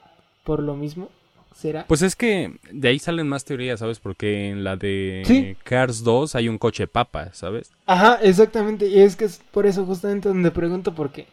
[0.44, 1.10] por lo mismo.
[1.54, 1.86] ¿Será?
[1.86, 3.98] Pues es que de ahí salen más teorías, ¿sabes?
[3.98, 7.72] Porque en la de Cars 2 hay un coche papa, ¿sabes?
[7.86, 8.86] Ajá, exactamente.
[8.88, 11.26] Y es que es por eso justamente donde pregunto, porque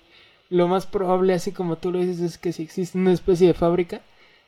[0.53, 3.53] lo más probable, así como tú lo dices, es que si existe una especie de
[3.55, 4.01] fábrica,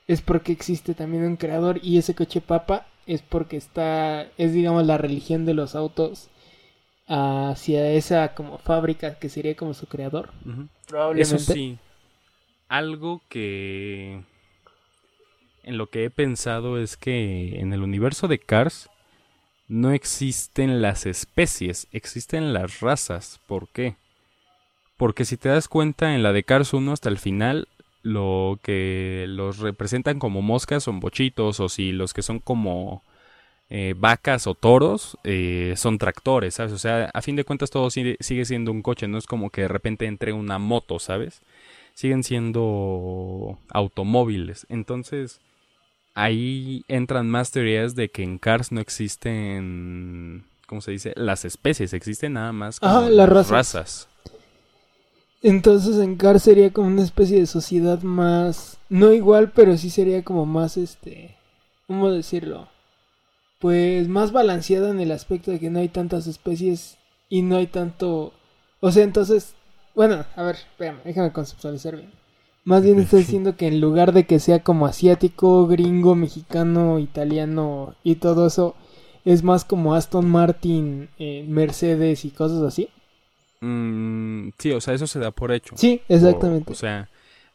[0.08, 4.86] es porque existe también un creador y ese coche papa es porque está, es digamos
[4.86, 6.30] la religión de los autos
[7.08, 10.30] hacia esa como fábrica que sería como su creador.
[10.88, 11.36] Probablemente.
[11.36, 11.80] Eso sí,
[12.68, 14.22] algo que
[15.64, 18.92] en lo que he pensado es que en el universo de Cars
[19.68, 23.42] no existen las especies, existen las razas.
[23.48, 23.96] ¿Por qué?
[24.98, 27.68] Porque si te das cuenta en la de Cars 1 hasta el final,
[28.02, 33.04] lo que los representan como moscas son bochitos, o si los que son como
[33.70, 36.72] eh, vacas o toros eh, son tractores, ¿sabes?
[36.72, 39.62] O sea, a fin de cuentas todo sigue, siendo un coche, no es como que
[39.62, 41.42] de repente entre una moto, ¿sabes?
[41.96, 44.68] Siguen siendo automóviles.
[44.70, 45.42] Entonces,
[46.14, 51.14] ahí entran más teorías de que en Cars no existen, ¿cómo se dice?
[51.16, 54.10] Las especies, existen nada más como las razas.
[55.48, 60.24] Entonces en Cars sería como una especie de sociedad más, no igual, pero sí sería
[60.24, 61.36] como más, este,
[61.86, 62.68] ¿cómo decirlo?
[63.60, 66.98] Pues más balanceada en el aspecto de que no hay tantas especies
[67.30, 68.34] y no hay tanto,
[68.80, 69.54] o sea, entonces,
[69.94, 72.10] bueno, a ver, espérame, déjame conceptualizar bien.
[72.64, 77.94] Más bien está diciendo que en lugar de que sea como asiático, gringo, mexicano, italiano
[78.04, 78.74] y todo eso,
[79.26, 82.90] es más como Aston Martin, eh, Mercedes y cosas así.
[83.66, 85.76] Mm, sí, o sea, eso se da por hecho.
[85.76, 86.72] Sí, exactamente.
[86.72, 87.10] O, sea,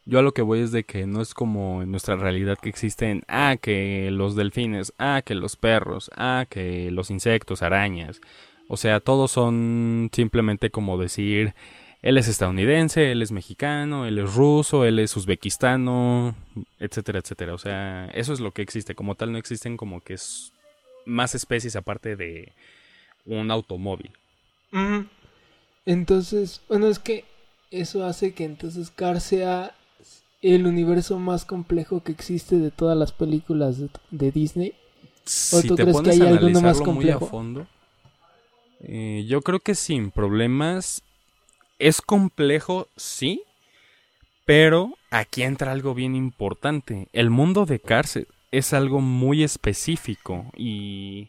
[0.06, 2.68] yo a lo que voy es de que no es como en nuestra realidad que
[2.68, 8.20] existen, ah, que los delfines, ah, que los perros, ah, que los insectos, arañas.
[8.66, 11.54] O sea, todos son simplemente como decir,
[12.02, 16.34] él es estadounidense, él es mexicano, él es ruso, él es uzbekistano,
[16.80, 17.54] etcétera, etcétera.
[17.54, 18.96] O sea, eso es lo que existe.
[18.96, 20.52] Como tal, no existen como que es
[21.06, 22.52] más especies aparte de
[23.26, 24.10] un automóvil.
[25.86, 27.24] Entonces, bueno, es que
[27.70, 29.74] eso hace que entonces Car sea
[30.42, 33.76] el universo más complejo que existe de todas las películas
[34.10, 34.74] de, Disney.
[35.52, 37.20] ¿O tú crees que hay alguno más complejo?
[37.20, 37.66] Muy a fondo,
[38.80, 41.02] eh, yo creo que sin problemas
[41.78, 43.42] es complejo, sí,
[44.44, 47.08] pero aquí entra algo bien importante.
[47.12, 51.28] El mundo de cárcel es algo muy específico y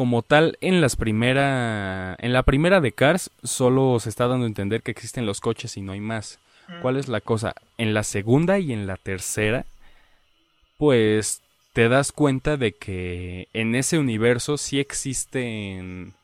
[0.00, 4.48] como tal en las primera en la primera de Cars solo se está dando a
[4.48, 6.38] entender que existen los coches y no hay más.
[6.80, 7.54] ¿Cuál es la cosa?
[7.76, 9.66] En la segunda y en la tercera
[10.78, 11.42] pues
[11.74, 16.14] te das cuenta de que en ese universo sí existen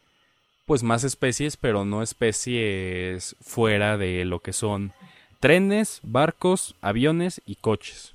[0.65, 4.95] pues más especies, pero no especies fuera de lo que son
[5.39, 8.15] trenes, barcos, aviones y coches.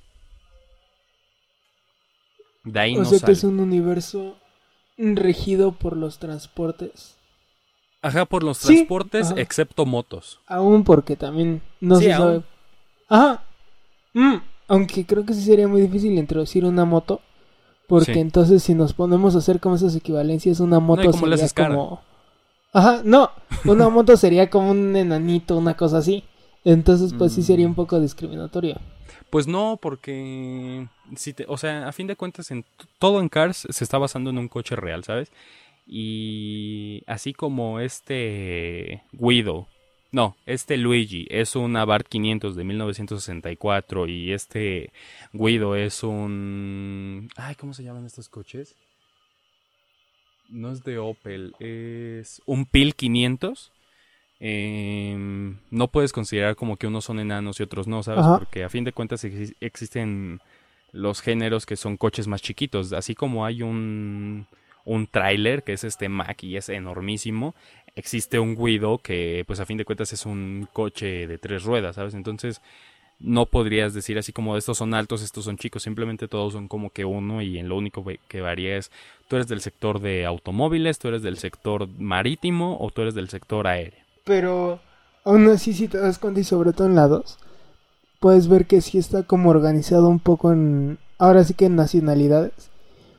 [2.64, 4.41] De ahí o sea que es un universo
[4.96, 7.16] regido por los transportes.
[8.02, 10.40] Ajá, por los transportes, excepto motos.
[10.46, 12.42] Aún porque también no se sabe.
[13.08, 13.44] Ajá.
[14.14, 14.36] Mm,
[14.68, 17.20] aunque creo que sí sería muy difícil introducir una moto.
[17.88, 22.00] Porque entonces si nos ponemos a hacer como esas equivalencias, una moto sería como
[22.72, 23.30] Ajá, no,
[23.66, 26.24] una moto sería como un enanito, una cosa así.
[26.64, 27.76] Entonces, pues sí sería un mm.
[27.76, 28.80] poco discriminatorio.
[29.30, 32.64] Pues no, porque si te, o sea, a fin de cuentas en
[32.98, 35.32] todo en Cars se está basando en un coche real, ¿sabes?
[35.86, 39.66] Y así como este Guido,
[40.12, 44.92] no, este Luigi es un Abarth 500 de 1964 y este
[45.32, 48.76] Guido es un ay, ¿cómo se llaman estos coches?
[50.52, 53.72] no es de Opel, es un PIL 500.
[54.44, 58.26] Em, no puedes considerar como que unos son enanos y otros no, ¿sabes?
[58.26, 59.24] Porque a fin de cuentas
[59.60, 60.40] existen
[60.90, 62.92] los géneros que son coches más chiquitos.
[62.92, 64.48] Así como hay un,
[64.84, 67.54] un tráiler que es este Mac y es enormísimo,
[67.94, 71.94] existe un Guido que pues a fin de cuentas es un coche de tres ruedas,
[71.94, 72.14] ¿sabes?
[72.14, 72.60] Entonces
[73.20, 76.90] no podrías decir así como estos son altos, estos son chicos, simplemente todos son como
[76.90, 78.90] que uno y en lo único que varía es
[79.28, 83.28] tú eres del sector de automóviles, tú eres del sector marítimo o tú eres del
[83.28, 84.01] sector aéreo.
[84.24, 84.80] Pero
[85.24, 87.38] aún así si te das cuenta y sobre todo en la 2,
[88.20, 92.70] puedes ver que sí está como organizado un poco en, ahora sí que en nacionalidades.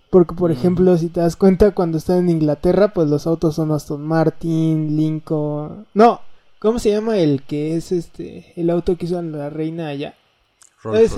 [0.09, 3.71] Porque por ejemplo si te das cuenta cuando están en Inglaterra pues los autos son
[3.71, 6.21] Aston Martin, Lincoln, no,
[6.63, 10.15] ¿Cómo se llama el que es este el auto que hizo la reina allá?
[10.81, 11.11] Rolls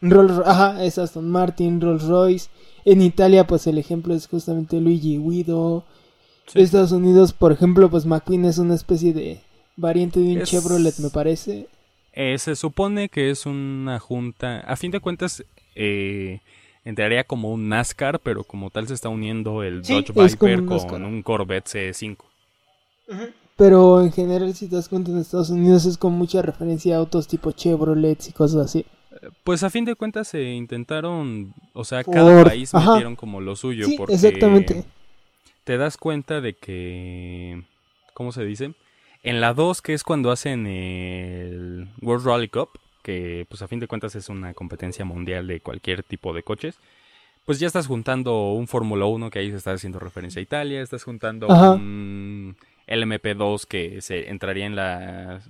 [0.00, 0.42] Royce.
[0.48, 2.48] ajá, es Aston Martin, Rolls Royce.
[2.84, 5.82] En Italia, pues el ejemplo es justamente Luigi Guido.
[6.54, 9.40] Estados Unidos, por ejemplo, pues McQueen es una especie de
[9.76, 11.68] variante de un Chevrolet, me parece.
[12.12, 14.60] Eh, se supone que es una junta.
[14.60, 16.40] A fin de cuentas, eh,
[16.84, 21.22] entraría como un NASCAR, pero como tal se está uniendo el Dodge Viper con un
[21.22, 22.16] Corvette C5.
[23.10, 23.28] Ajá.
[23.58, 26.98] Pero en general, si te das cuenta, en Estados Unidos es con mucha referencia a
[26.98, 28.86] autos tipo Chevrolet y cosas así.
[29.42, 33.86] Pues a fin de cuentas se intentaron, o sea, cada país metieron como lo suyo.
[33.86, 34.84] Sí, exactamente.
[35.68, 37.62] Te das cuenta de que,
[38.14, 38.72] ¿cómo se dice?
[39.22, 42.70] En la 2, que es cuando hacen el World Rally Cup,
[43.02, 46.78] que pues a fin de cuentas es una competencia mundial de cualquier tipo de coches,
[47.44, 50.80] pues ya estás juntando un Fórmula 1 que ahí se está haciendo referencia a Italia,
[50.80, 55.42] estás juntando un LMP2 que se entraría en la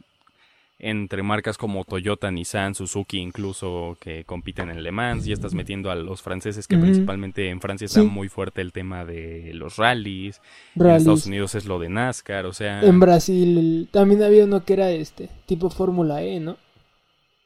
[0.81, 5.91] entre marcas como Toyota, Nissan, Suzuki, incluso que compiten en Le Mans, y estás metiendo
[5.91, 10.41] a los franceses, que principalmente en Francia está muy fuerte el tema de los rallies,
[10.77, 12.81] en Estados Unidos es lo de NASCAR, o sea...
[12.83, 16.57] En Brasil también había uno que era este, tipo Fórmula E, ¿no?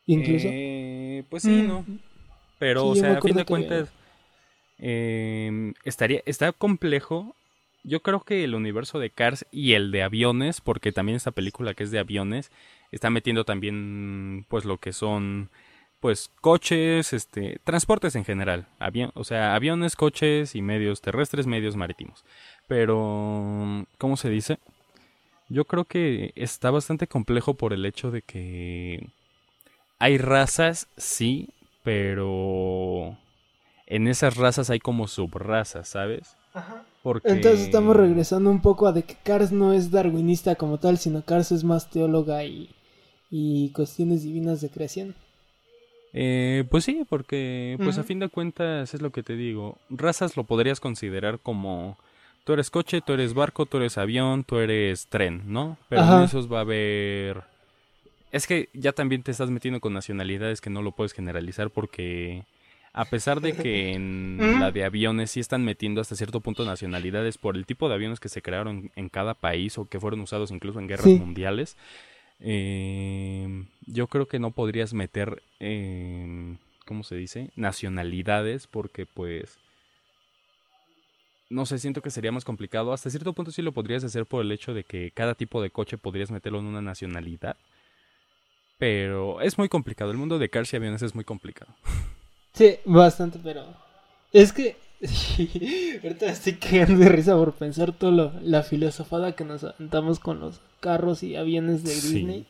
[0.06, 0.48] Incluso.
[0.50, 1.84] Eh, pues sí, ¿no?
[1.86, 1.98] Mm.
[2.58, 3.88] Pero, o sea, a fin de cuentas,
[4.78, 7.34] em, estaría, está complejo
[7.84, 11.74] yo creo que el universo de Cars y el de aviones, porque también esta película
[11.74, 12.50] que es de aviones,
[12.92, 15.50] está metiendo también pues lo que son
[15.98, 21.76] pues coches, este, transportes en general, avión, o sea, aviones, coches y medios terrestres, medios
[21.76, 22.24] marítimos.
[22.66, 24.58] Pero, ¿cómo se dice?
[25.48, 29.10] Yo creo que está bastante complejo por el hecho de que
[30.00, 31.50] hay razas, sí,
[31.84, 33.16] pero
[33.86, 36.36] en esas razas hay como subrazas, ¿sabes?
[36.52, 36.84] Ajá.
[37.24, 41.24] Entonces estamos regresando un poco a de que Cars no es darwinista como tal, sino
[41.24, 42.70] Cars es más teóloga y,
[43.32, 45.14] y cuestiones divinas de creación.
[46.12, 49.78] Eh, pues sí, porque pues a fin de cuentas es lo que te digo.
[49.88, 51.96] Razas lo podrías considerar como
[52.44, 55.78] tú eres coche, tú eres barco, tú eres avión, tú eres tren, ¿no?
[55.88, 57.42] Pero en esos va a haber...
[58.32, 62.44] Es que ya también te estás metiendo con nacionalidades que no lo puedes generalizar porque
[62.92, 67.38] a pesar de que en la de aviones sí están metiendo hasta cierto punto nacionalidades
[67.38, 70.50] por el tipo de aviones que se crearon en cada país o que fueron usados
[70.50, 71.76] incluso en guerras mundiales,
[72.44, 77.50] eh, yo creo que no podrías meter, eh, ¿cómo se dice?
[77.56, 79.58] Nacionalidades porque pues...
[81.48, 82.92] No sé, siento que sería más complicado.
[82.92, 85.70] Hasta cierto punto sí lo podrías hacer por el hecho de que cada tipo de
[85.70, 87.56] coche podrías meterlo en una nacionalidad.
[88.78, 90.10] Pero es muy complicado.
[90.10, 91.74] El mundo de cars y aviones es muy complicado.
[92.54, 93.64] Sí, bastante, pero
[94.32, 94.76] es que
[96.02, 100.60] ahorita estoy cagando de risa por pensar toda la filosofada que nos aventamos con los
[100.82, 102.46] carros y aviones de Disney.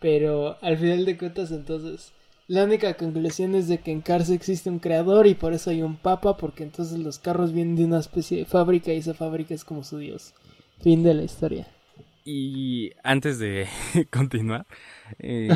[0.00, 2.12] Pero al final de cuentas, entonces,
[2.48, 5.82] la única conclusión es de que en Cars existe un creador y por eso hay
[5.82, 9.54] un papa, porque entonces los carros vienen de una especie de fábrica y esa fábrica
[9.54, 10.34] es como su dios.
[10.82, 11.66] Fin de la historia.
[12.24, 13.68] Y antes de
[14.10, 14.66] continuar,
[15.18, 15.48] eh,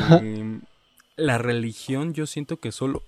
[1.17, 3.03] la religión yo siento que solo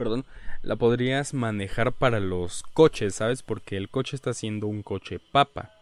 [0.00, 0.24] perdón,
[0.62, 3.42] la podrías manejar para los coches, ¿sabes?
[3.42, 5.72] Porque el coche está siendo un coche papa.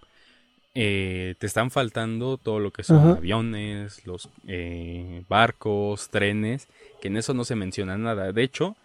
[0.74, 6.68] Eh, te están faltando todo lo que son aviones, los eh, barcos, trenes,
[7.00, 8.33] que en eso no se menciona nada.
[8.33, 8.76] De hecho,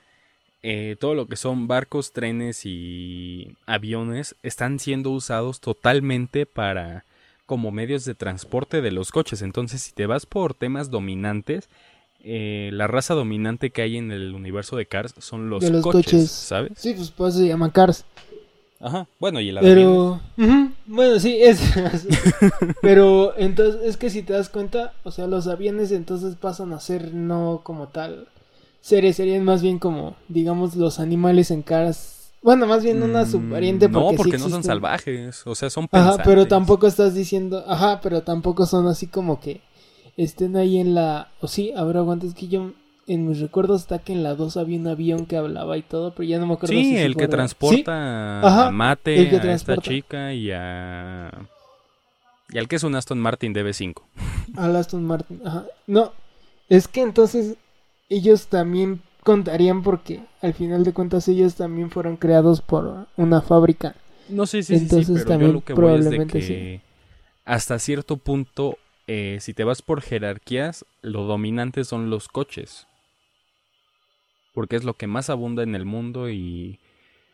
[0.63, 7.03] eh, todo lo que son barcos, trenes y aviones están siendo usados totalmente para
[7.45, 9.41] como medios de transporte de los coches.
[9.41, 11.69] Entonces, si te vas por temas dominantes,
[12.23, 16.71] eh, la raza dominante que hay en el universo de Cars son los, coches, ¿sabes?
[16.77, 18.05] Sí, pues por eso se llama Cars.
[18.83, 20.19] Ajá, bueno, y el Pero,
[20.85, 21.61] bueno, sí, es.
[22.81, 26.81] Pero entonces, es que si te das cuenta, o sea, los aviones entonces pasan a
[26.81, 28.27] ser no como tal
[28.81, 32.31] seres, serían más bien como, digamos, los animales en Cars.
[32.41, 35.87] Bueno, más bien una mm, subvariante porque No, porque no son salvajes, o sea, son
[35.87, 36.19] pensantes.
[36.19, 39.61] Ajá, pero tampoco estás diciendo, ajá, pero tampoco son así como que
[40.17, 41.31] estén ahí en la...
[41.39, 42.73] O sí, a ver, aguantes que yo...
[43.05, 46.13] En mis recuerdos está que en la 2 había un avión que hablaba y todo,
[46.13, 50.51] pero ya no me acuerdo sí, el que transporta a Mate, a esta chica y
[50.51, 51.29] a...
[52.49, 54.01] Y al que es un Aston Martin DB5.
[54.55, 55.65] Al Aston Martin, ajá.
[55.87, 56.13] No,
[56.69, 57.57] es que entonces
[58.09, 63.95] ellos también contarían porque al final de cuentas ellos también fueron creados por una fábrica.
[64.29, 66.81] No sé si sí, sí, pero también yo lo que probablemente voy es de que
[67.45, 72.87] hasta cierto punto eh, si te vas por jerarquías, lo dominante son los coches.
[74.53, 76.79] Porque es lo que más abunda en el mundo y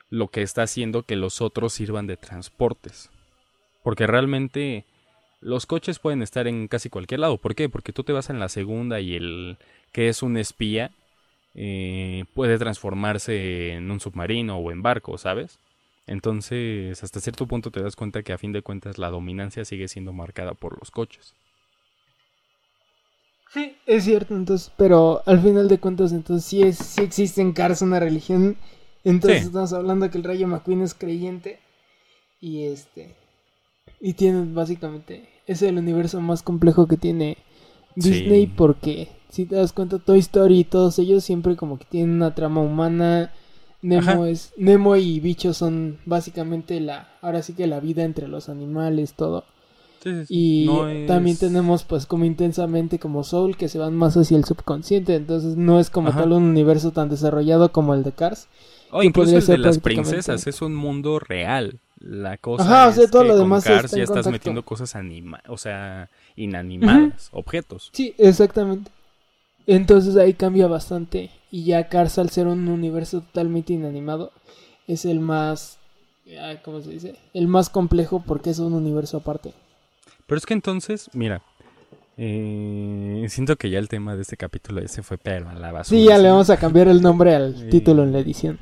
[0.09, 3.09] lo que está haciendo que los otros sirvan de transportes.
[3.83, 4.85] Porque realmente
[5.41, 7.37] los coches pueden estar en casi cualquier lado.
[7.37, 7.69] ¿Por qué?
[7.69, 9.57] Porque tú te vas en la segunda y el
[9.91, 10.91] que es un espía
[11.55, 15.59] eh, puede transformarse en un submarino o en barco, ¿sabes?
[16.07, 19.87] Entonces, hasta cierto punto te das cuenta que a fin de cuentas la dominancia sigue
[19.87, 21.35] siendo marcada por los coches.
[23.53, 27.53] Sí, es cierto, entonces, pero al final de cuentas, entonces sí, es, sí existe en
[27.53, 28.57] Cars una religión.
[29.03, 31.59] Entonces estamos hablando que el Rayo McQueen es creyente.
[32.39, 33.15] Y este.
[33.99, 35.29] Y tiene básicamente.
[35.47, 37.37] Es el universo más complejo que tiene
[37.95, 42.15] Disney porque si te das cuenta, Toy Story y todos ellos siempre como que tienen
[42.15, 43.33] una trama humana.
[43.81, 48.49] Nemo es Nemo y bichos son básicamente la ahora sí que la vida entre los
[48.49, 49.45] animales, todo.
[50.29, 50.67] Y
[51.07, 55.57] también tenemos pues como intensamente como Soul que se van más hacia el subconsciente, entonces
[55.57, 58.47] no es como tal un universo tan desarrollado como el de Cars.
[58.91, 61.79] O incluso el de las princesas, es un mundo real.
[61.99, 66.09] La cosa Ajá, es todo lo demás Cars ya estás metiendo cosas anima o sea,
[66.37, 67.89] inanimadas, objetos.
[67.91, 68.89] Sí, exactamente.
[69.67, 71.29] Entonces ahí cambia bastante.
[71.51, 74.31] Y ya Cars al ser un universo totalmente inanimado,
[74.87, 75.77] es el más,
[76.63, 77.15] ¿cómo se dice?
[77.33, 79.53] El más complejo porque es un universo aparte.
[80.29, 81.41] Pero es que entonces, mira,
[82.15, 85.99] eh, siento que ya el tema de este capítulo ese fue pero a la basura.
[85.99, 88.59] Sí, ya le vamos a cambiar el nombre al título en la edición.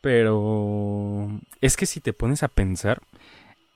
[0.00, 3.02] Pero es que si te pones a pensar,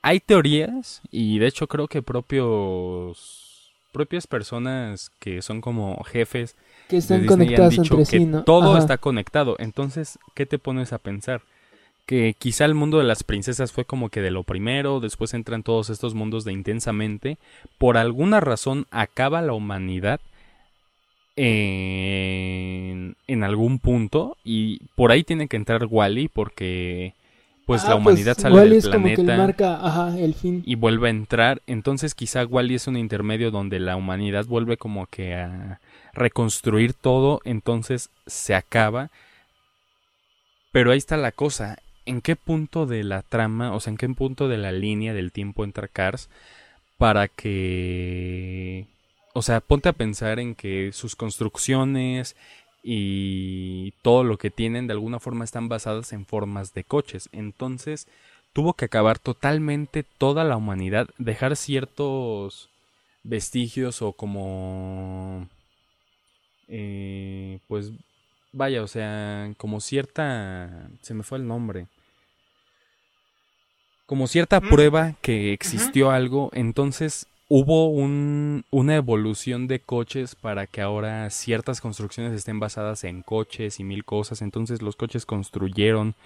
[0.00, 6.56] hay teorías y de hecho creo que propios propias personas que son como jefes
[6.88, 8.44] que están conectadas entre sí, ¿no?
[8.44, 9.56] Todo está conectado.
[9.58, 11.42] Entonces, ¿qué te pones a pensar?
[12.10, 15.62] Que quizá el mundo de las princesas fue como que de lo primero, después entran
[15.62, 17.38] todos estos mundos de intensamente,
[17.78, 20.18] por alguna razón acaba la humanidad
[21.36, 27.14] en, en algún punto y por ahí tiene que entrar Wally porque
[27.64, 30.64] pues la ah, humanidad pues, sale del planeta marca, el fin.
[30.66, 35.06] y vuelve a entrar, entonces quizá Wally es un intermedio donde la humanidad vuelve como
[35.06, 35.78] que a
[36.12, 39.10] reconstruir todo, entonces se acaba.
[40.72, 44.08] Pero ahí está la cosa, en qué punto de la trama, o sea, en qué
[44.08, 46.28] punto de la línea del tiempo entra Cars
[46.98, 48.86] para que...
[49.32, 52.36] O sea, ponte a pensar en que sus construcciones
[52.82, 57.28] y todo lo que tienen de alguna forma están basadas en formas de coches.
[57.32, 58.08] Entonces,
[58.52, 62.70] tuvo que acabar totalmente toda la humanidad, dejar ciertos
[63.22, 65.48] vestigios o como...
[66.68, 67.92] Eh, pues
[68.52, 70.90] vaya, o sea, como cierta...
[71.02, 71.88] se me fue el nombre
[74.10, 80.80] como cierta prueba que existió algo, entonces hubo un, una evolución de coches para que
[80.80, 86.16] ahora ciertas construcciones estén basadas en coches y mil cosas, entonces los coches construyeron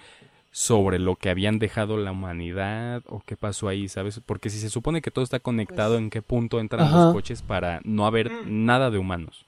[0.49, 4.19] sobre lo que habían dejado la humanidad o qué pasó ahí, ¿sabes?
[4.25, 7.43] Porque si se supone que todo está conectado, pues ¿en qué punto entran los coches
[7.43, 8.65] para no haber mm.
[8.65, 9.44] nada de humanos?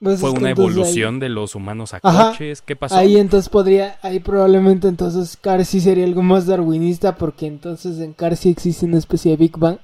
[0.00, 2.62] Pues Fue una evolución de los humanos a coches.
[2.62, 2.94] ¿Qué pasó?
[2.94, 8.12] Ahí entonces podría, ahí probablemente entonces Car sí sería algo más darwinista porque entonces en
[8.12, 9.78] Car sí existe una especie de Big Bang.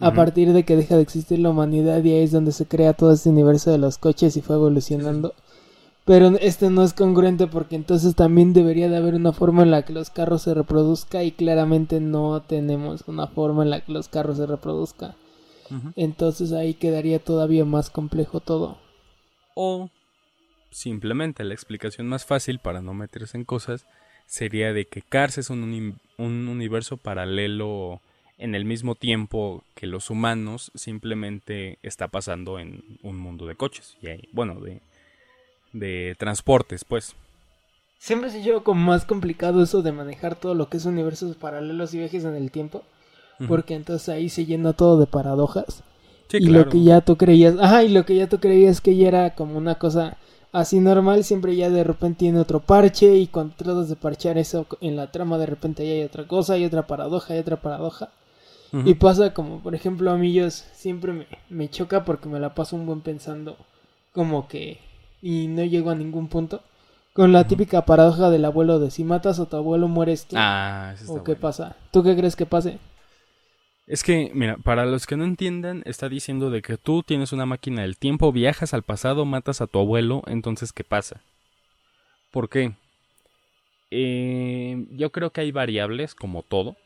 [0.00, 2.92] A partir de que deja de existir la humanidad y ahí es donde se crea
[2.92, 5.34] todo este universo de los coches y fue evolucionando.
[6.04, 9.82] Pero este no es congruente porque entonces también debería de haber una forma en la
[9.82, 14.08] que los carros se reproduzcan y claramente no tenemos una forma en la que los
[14.08, 15.14] carros se reproduzcan.
[15.96, 18.78] Entonces ahí quedaría todavía más complejo todo.
[19.60, 19.90] O
[20.70, 23.86] simplemente la explicación más fácil para no meterse en cosas
[24.24, 28.00] sería de que Cars es un, universo paralelo
[28.36, 33.96] en el mismo tiempo que los humanos simplemente está pasando en un mundo de coches
[34.00, 34.80] y hay, bueno de,
[35.72, 37.16] de transportes pues.
[37.98, 41.92] Siempre se lleva como más complicado eso de manejar todo lo que es universos paralelos
[41.94, 42.84] y viajes en el tiempo
[43.48, 45.82] porque entonces ahí se llena todo de paradojas
[46.32, 49.08] y lo que ya tú creías, ajá, y lo que ya tú creías que ya
[49.08, 50.16] era como una cosa
[50.52, 54.66] así normal, siempre ya de repente tiene otro parche y cuando tratas de parchear eso
[54.80, 58.10] en la trama de repente ya hay otra cosa, hay otra paradoja, hay otra paradoja.
[58.84, 62.54] Y pasa como, por ejemplo, a mí yo siempre me, me choca porque me la
[62.54, 63.56] paso un buen pensando
[64.12, 64.78] como que
[65.22, 66.60] y no llego a ningún punto.
[67.14, 70.36] Con la típica paradoja del abuelo de si matas a tu abuelo mueres tú.
[70.38, 71.76] Ah, ¿O qué pasa?
[71.90, 72.78] ¿Tú qué crees que pase?
[73.88, 77.46] Es que, mira, para los que no entiendan, está diciendo de que tú tienes una
[77.46, 81.22] máquina del tiempo, viajas al pasado, matas a tu abuelo, entonces, ¿qué pasa?
[82.30, 82.72] ¿Por qué?
[83.90, 86.76] Eh, yo creo que hay variables, como todo,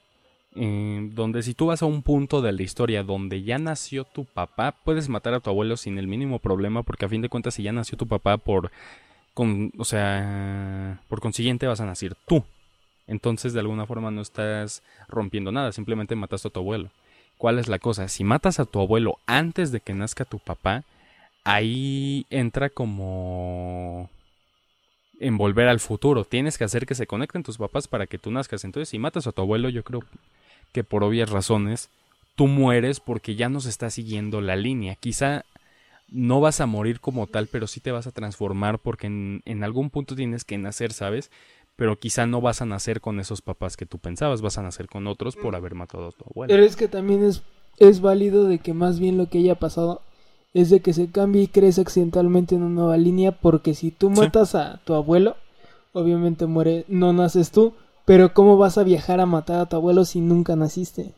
[0.55, 4.25] eh, donde si tú vas a un punto de la historia donde ya nació tu
[4.25, 7.55] papá, puedes matar a tu abuelo sin el mínimo problema, porque a fin de cuentas,
[7.55, 8.71] si ya nació tu papá por...
[9.35, 12.45] Con, o sea, por consiguiente vas a nacer tú.
[13.07, 16.91] Entonces, de alguna forma no estás rompiendo nada, simplemente mataste a tu abuelo.
[17.39, 18.09] ¿Cuál es la cosa?
[18.09, 20.85] Si matas a tu abuelo antes de que nazca tu papá,
[21.45, 24.09] ahí entra como
[25.19, 26.25] en volver al futuro.
[26.25, 28.65] Tienes que hacer que se conecten tus papás para que tú nazcas.
[28.65, 30.05] Entonces, si matas a tu abuelo, yo creo
[30.73, 31.91] que por obvias razones,
[32.37, 34.95] tú mueres porque ya no se está siguiendo la línea.
[34.97, 35.45] Quizá
[36.09, 39.65] no vas a morir como tal, pero sí te vas a transformar porque en, en
[39.65, 41.31] algún punto tienes que nacer, ¿sabes?
[41.77, 44.89] Pero quizá no vas a nacer con esos papás que tú pensabas, vas a nacer
[44.89, 46.53] con otros por haber matado a tu abuelo.
[46.53, 47.43] Pero es que también es,
[47.79, 50.03] es válido de que más bien lo que haya pasado
[50.55, 54.11] es de que se cambie y crees accidentalmente en una nueva línea porque si tú
[54.11, 55.37] matas a tu abuelo,
[55.93, 60.05] obviamente muere, no naces tú, pero ¿cómo vas a viajar a matar a tu abuelo
[60.05, 61.15] si nunca naciste?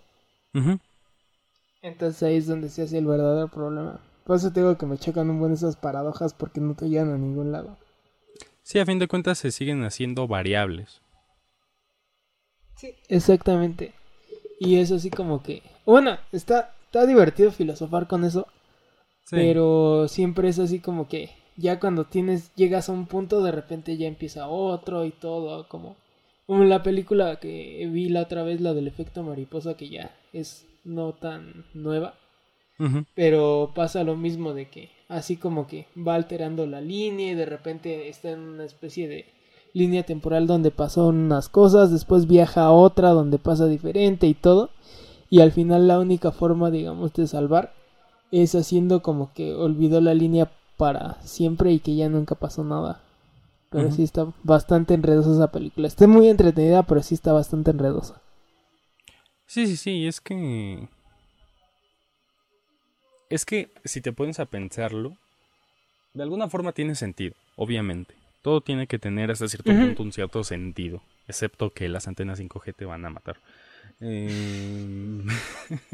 [1.82, 4.00] Entonces ahí es donde se hace el verdadero problema.
[4.24, 7.18] Por eso tengo que me chocan un buen esas paradojas porque no te llevan a
[7.18, 7.76] ningún lado.
[8.64, 11.02] Sí, a fin de cuentas se siguen haciendo variables.
[12.76, 13.92] Sí, exactamente.
[14.58, 15.62] Y eso así como que...
[15.84, 18.48] Bueno, está, está divertido filosofar con eso.
[19.30, 23.96] Pero siempre es así como que ya cuando tienes, llegas a un punto, de repente
[23.96, 25.96] ya empieza otro y todo, como,
[26.46, 30.66] como la película que vi la otra vez, la del efecto mariposa, que ya es
[30.84, 32.14] no tan nueva.
[33.14, 37.46] Pero pasa lo mismo de que así como que va alterando la línea y de
[37.46, 39.26] repente está en una especie de
[39.72, 44.70] línea temporal donde pasó unas cosas, después viaja a otra donde pasa diferente y todo.
[45.30, 47.74] Y al final la única forma, digamos, de salvar
[48.30, 53.00] es haciendo como que olvidó la línea para siempre y que ya nunca pasó nada.
[53.70, 55.88] Pero sí está bastante enredosa esa película.
[55.88, 58.20] Está muy entretenida, pero sí está bastante enredosa.
[59.46, 60.88] Sí, sí, sí, es que...
[63.34, 65.16] Es que si te pones a pensarlo,
[66.12, 68.14] de alguna forma tiene sentido, obviamente.
[68.42, 72.76] Todo tiene que tener hasta cierto punto un cierto sentido, excepto que las antenas 5G
[72.76, 73.38] te van a matar.
[74.00, 75.24] Eh...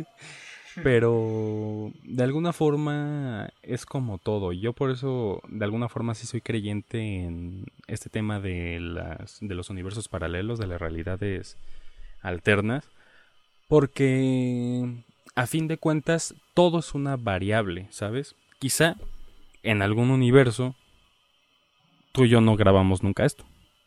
[0.85, 4.53] Pero de alguna forma es como todo.
[4.53, 9.55] Yo por eso de alguna forma sí soy creyente en este tema de, las, de
[9.55, 11.57] los universos paralelos, de las realidades
[12.21, 12.87] alternas.
[13.67, 15.03] Porque
[15.41, 18.37] a fin de cuentas todo es una variable, ¿sabes?
[18.59, 18.97] Quizá
[19.63, 20.75] en algún universo
[22.13, 23.47] tú y yo no grabamos nunca esto.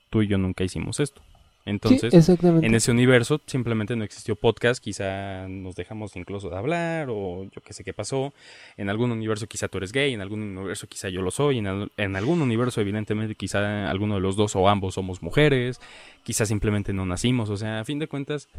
[0.09, 1.21] Tú y yo nunca hicimos esto.
[1.65, 7.43] Entonces, en ese universo simplemente no existió podcast, quizá nos dejamos incluso de hablar o
[7.43, 8.33] yo qué sé qué pasó.
[8.75, 11.91] En algún universo quizá tú eres gay, en algún universo quizá yo lo soy, en,
[11.97, 15.79] en, algún universo evidentemente quizá alguno de los dos o ambos somos mujeres,
[16.23, 18.49] quizá simplemente no nacimos, o sea, a fin de cuentas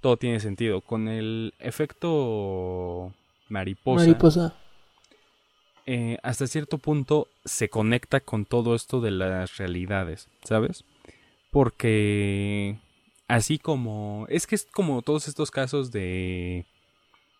[0.00, 0.80] todo tiene sentido.
[0.80, 3.12] Con el efecto
[3.48, 4.06] mariposa.
[4.06, 4.54] Mariposa.
[5.86, 10.84] Eh, hasta cierto punto se conecta con todo esto de las realidades, ¿sabes?
[11.50, 12.76] Porque
[13.26, 14.26] así como...
[14.28, 16.66] Es que es como todos estos casos de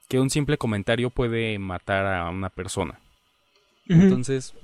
[0.08, 3.00] que un simple comentario puede matar a una persona.
[3.86, 4.54] Entonces,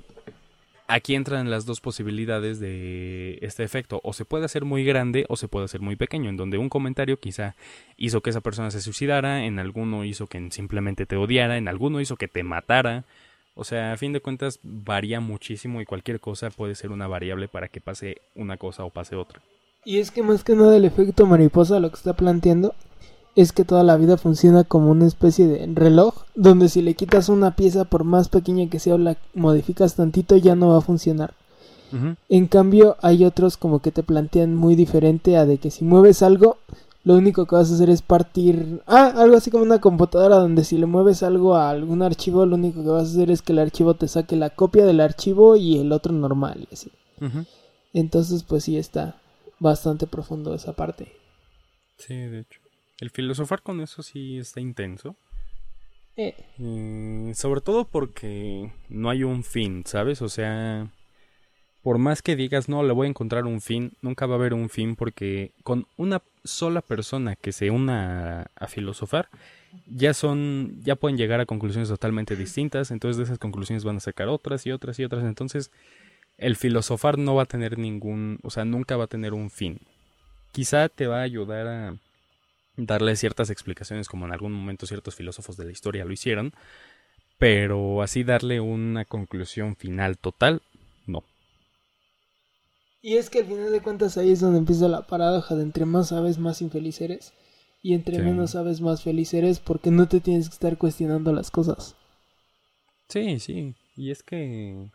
[0.87, 4.01] aquí entran las dos posibilidades de este efecto.
[4.03, 6.69] O se puede hacer muy grande o se puede hacer muy pequeño, en donde un
[6.69, 7.55] comentario quizá
[7.97, 12.01] hizo que esa persona se suicidara, en alguno hizo que simplemente te odiara, en alguno
[12.01, 13.05] hizo que te matara.
[13.53, 17.47] O sea, a fin de cuentas varía muchísimo y cualquier cosa puede ser una variable
[17.47, 19.41] para que pase una cosa o pase otra.
[19.85, 22.73] Y es que más que nada el efecto mariposa lo que está planteando
[23.35, 27.29] es que toda la vida funciona como una especie de reloj donde si le quitas
[27.29, 30.81] una pieza por más pequeña que sea o la modificas tantito ya no va a
[30.81, 31.33] funcionar.
[32.27, 36.23] En cambio hay otros como que te plantean muy diferente a de que si mueves
[36.23, 36.57] algo
[37.05, 38.81] lo único que vas a hacer es partir...
[38.87, 42.55] Ah, algo así como una computadora donde si le mueves algo a algún archivo, lo
[42.55, 45.55] único que vas a hacer es que el archivo te saque la copia del archivo
[45.55, 46.91] y el otro normal y así.
[47.93, 49.21] Entonces, pues sí está
[49.59, 51.13] bastante profundo esa parte.
[51.97, 52.64] Sí, de hecho.
[52.99, 55.15] El filosofar con eso sí está intenso.
[56.17, 56.33] Eh.
[56.59, 60.21] eh sobre todo porque no hay un fin, ¿sabes?
[60.21, 60.87] O sea,
[61.85, 64.53] por más que digas, no, le voy a encontrar un fin, nunca va a haber
[64.53, 69.29] un fin porque con una sola persona que se una a, filosofar,
[69.85, 73.99] ya son, ya pueden llegar a conclusiones totalmente distintas, entonces de esas conclusiones van a
[73.99, 75.69] sacar otras y otras y otras, entonces
[76.37, 79.79] el filosofar no va a tener ningún, o sea, nunca va a tener un fin.
[80.53, 81.97] Quizá te va a ayudar a
[82.77, 86.53] darle ciertas explicaciones como en algún momento ciertos filósofos de la historia lo hicieron,
[87.37, 90.61] pero así darle una conclusión final total,
[91.05, 91.23] no.
[93.01, 95.85] Y es que al final de cuentas ahí es donde empieza la paradoja de entre
[95.85, 97.33] más sabes, más infeliz eres.
[97.83, 101.51] Y entre menos sabes, más feliz eres porque no te tienes que estar cuestionando las
[101.51, 101.95] cosas.
[103.09, 103.75] Sí, sí.
[103.95, 104.89] Y es que...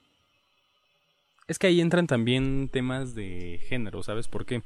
[1.47, 4.65] Es que ahí entran también temas de género, ¿sabes por qué?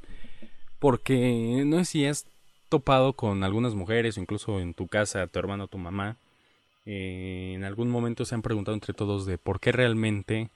[0.79, 2.25] Porque no sé si has
[2.75, 6.16] topado con algunas mujeres incluso en tu casa, tu hermano, tu mamá.
[6.87, 10.51] Eh, en algún momento se han preguntado entre todos de por qué realmente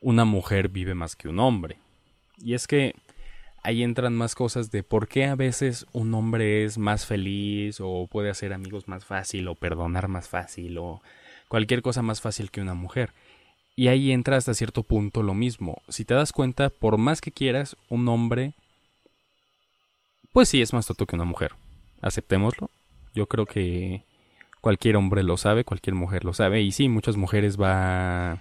[0.00, 1.78] una mujer vive más que un hombre.
[2.36, 2.96] Y es que
[3.62, 8.08] ahí entran más cosas de por qué a veces un hombre es más feliz o
[8.10, 11.00] puede hacer amigos más fácil o perdonar más fácil o
[11.46, 13.12] cualquier cosa más fácil que una mujer.
[13.76, 15.80] Y ahí entra hasta cierto punto lo mismo.
[15.88, 18.54] Si te das cuenta, por más que quieras, un hombre,
[20.32, 21.52] pues sí es más tonto que una mujer.
[22.00, 22.70] Aceptémoslo.
[23.14, 24.04] Yo creo que
[24.62, 26.62] Cualquier hombre lo sabe, cualquier mujer lo sabe.
[26.62, 28.38] Y sí, muchas mujeres va,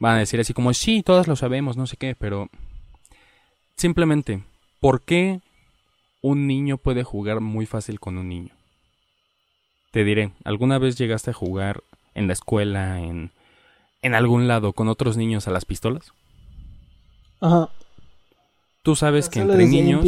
[0.00, 2.48] van a decir así como, sí, todas lo sabemos, no sé qué, pero
[3.76, 4.42] simplemente,
[4.80, 5.40] ¿por qué
[6.22, 8.52] un niño puede jugar muy fácil con un niño?
[9.92, 11.84] Te diré, ¿alguna vez llegaste a jugar
[12.14, 13.30] en la escuela, en,
[14.02, 16.12] en algún lado, con otros niños a las pistolas?
[17.40, 17.70] Ajá.
[18.82, 20.04] Tú sabes que entre niños.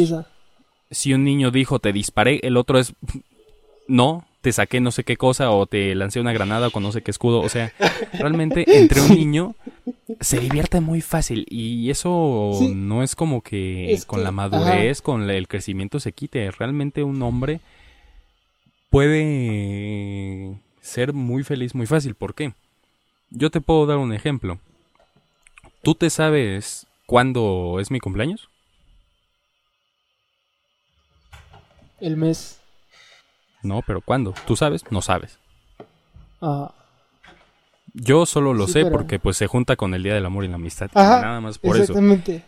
[0.91, 2.93] Si un niño dijo te disparé, el otro es
[3.87, 7.01] no, te saqué no sé qué cosa o te lancé una granada con no sé
[7.01, 7.41] qué escudo.
[7.41, 7.73] O sea,
[8.13, 9.55] realmente entre un niño
[10.19, 12.73] se divierte muy fácil y eso Sí.
[12.75, 16.49] no es como que Es con que- la madurez, con el crecimiento se quite.
[16.51, 17.59] Realmente un hombre
[18.89, 22.15] puede ser muy feliz muy fácil.
[22.15, 22.53] ¿Por qué?
[23.29, 24.59] Yo te puedo dar un ejemplo.
[25.83, 28.49] ¿Tú te sabes cuándo es mi cumpleaños?
[32.01, 32.59] El mes.
[33.63, 34.33] No, pero ¿cuándo?
[34.47, 34.83] ¿Tú sabes?
[34.91, 35.37] No sabes.
[36.41, 36.73] Ajá.
[37.93, 40.45] Yo solo lo Sí, sé pero- porque pues se junta con el Día del Amor
[40.45, 40.89] y la Amistad.
[40.93, 41.83] Ajá, Nada más por eso.
[41.93, 42.43] Exactamente.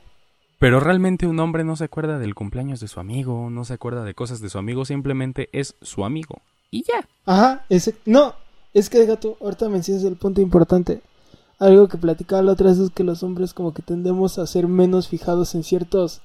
[0.60, 4.04] Pero realmente un hombre no se acuerda del cumpleaños de su amigo, no se acuerda
[4.06, 6.41] de cosas de su amigo, simplemente es su amigo.
[6.72, 7.08] Y ya.
[7.26, 7.95] Ajá, ese...
[8.06, 8.34] no,
[8.74, 11.01] es que gato, ahorita mencionas el punto importante.
[11.60, 14.68] Algo que platicaba la otra vez es que los hombres como que tendemos a ser
[14.68, 16.22] menos fijados en ciertos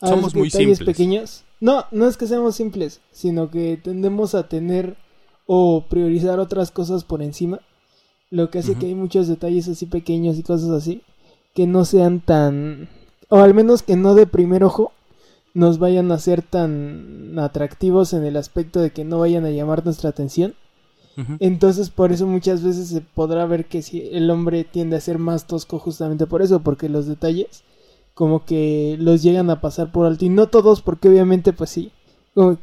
[0.00, 0.96] Somos muy detalles simples.
[0.96, 1.44] pequeños.
[1.60, 4.96] No, no es que seamos simples, sino que tendemos a tener
[5.46, 7.60] o priorizar otras cosas por encima,
[8.30, 11.02] lo que hace que hay muchos detalles así pequeños y cosas así
[11.54, 12.88] que no sean tan
[13.30, 14.92] o al menos que no de primer ojo
[15.54, 19.84] nos vayan a ser tan atractivos en el aspecto de que no vayan a llamar
[19.84, 20.54] nuestra atención.
[21.40, 25.18] Entonces, por eso muchas veces se podrá ver que si el hombre tiende a ser
[25.18, 27.64] más tosco justamente por eso, porque los detalles
[28.18, 31.92] como que los llegan a pasar por alto y no todos, porque obviamente pues sí.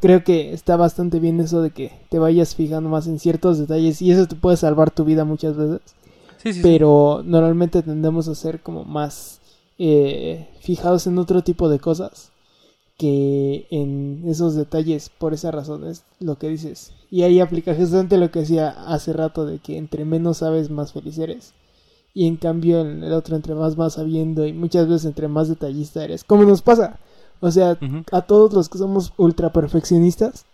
[0.01, 4.01] Creo que está bastante bien eso de que te vayas fijando más en ciertos detalles
[4.01, 5.79] y eso te puede salvar tu vida muchas veces.
[6.43, 6.59] Sí, sí, sí.
[6.61, 9.39] Pero normalmente tendemos a ser como más
[9.79, 12.33] eh, fijados en otro tipo de cosas
[12.97, 18.17] que en esos detalles por esa razón es lo que dices y ahí aplica justamente
[18.17, 21.53] lo que decía hace rato de que entre menos sabes más feliz eres
[22.15, 25.49] y en cambio en el otro entre más vas sabiendo y muchas veces entre más
[25.49, 26.97] detallista eres como nos pasa
[27.41, 27.77] o sea
[28.11, 30.45] a todos los que somos ultra perfeccionistas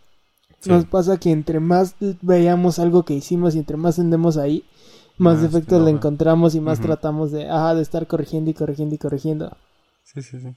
[0.59, 0.69] Sí.
[0.69, 4.63] nos pasa que entre más veamos algo que hicimos y entre más tendemos ahí,
[5.17, 8.93] más, Más defectos le encontramos y más tratamos de, ajá, de estar corrigiendo y corrigiendo
[8.93, 9.57] y corrigiendo.
[10.03, 10.53] Sí, sí, sí.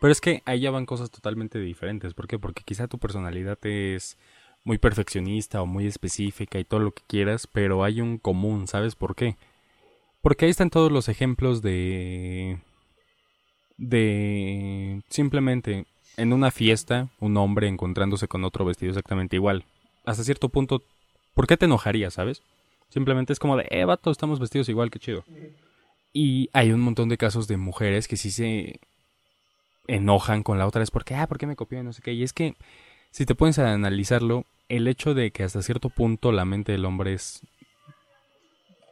[0.00, 2.14] Pero es que ahí ya van cosas totalmente diferentes.
[2.14, 2.38] ¿Por qué?
[2.38, 4.16] Porque quizá tu personalidad es
[4.62, 8.94] muy perfeccionista o muy específica y todo lo que quieras, pero hay un común, ¿sabes
[8.94, 9.36] por qué?
[10.24, 12.56] Porque ahí están todos los ejemplos de...
[13.76, 15.02] de...
[15.10, 15.84] simplemente
[16.16, 19.66] en una fiesta, un hombre encontrándose con otro vestido exactamente igual.
[20.06, 20.82] Hasta cierto punto,
[21.34, 22.40] ¿por qué te enojarías, sabes?
[22.88, 25.24] Simplemente es como de, eh, vato, estamos vestidos igual, qué chido.
[26.14, 28.80] Y hay un montón de casos de mujeres que sí se
[29.88, 31.82] enojan con la otra, es porque, ah, ¿por qué me copió?
[31.82, 32.14] No sé qué.
[32.14, 32.54] Y es que,
[33.10, 36.86] si te pones a analizarlo, el hecho de que hasta cierto punto la mente del
[36.86, 37.42] hombre es,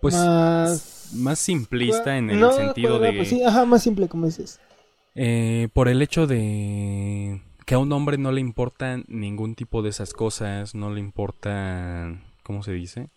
[0.02, 3.12] pues, más, más simplista en el No, sentido de...
[3.14, 4.60] pues sí, ajá, más simple como dices.
[5.14, 9.90] Eh, por el hecho de que a un hombre no le importan ningún tipo de
[9.90, 13.08] esas cosas, no le importa, ¿cómo se dice?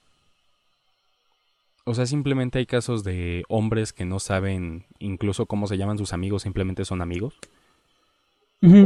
[1.86, 6.13] O sea, simplemente hay casos de hombres que no saben incluso cómo se llaman sus
[6.13, 7.36] amigos, simplemente son amigos.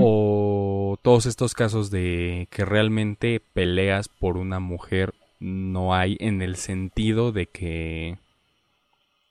[0.02, 6.56] O todos estos casos de que realmente peleas por una mujer no hay en el
[6.56, 8.18] sentido de que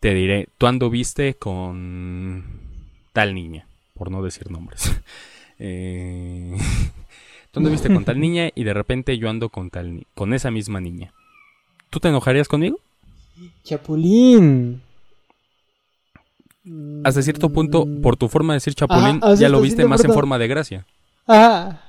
[0.01, 2.45] te diré, tú anduviste con
[3.13, 4.93] tal niña, por no decir nombres.
[5.61, 6.57] Eh,
[7.51, 10.53] tú anduviste con tal niña y de repente yo ando con tal ni- con esa
[10.53, 11.13] misma niña.
[11.91, 12.79] ¿Tú te enojarías conmigo?
[13.65, 14.81] Chapulín.
[17.03, 18.03] Hasta cierto punto, Mm.
[18.03, 20.87] por tu forma de decir chapulín, Ajá, ya lo viste más en forma de gracia.
[21.27, 21.83] Ajá.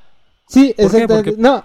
[0.47, 1.31] Sí, exactamente.
[1.33, 1.63] Porque- No.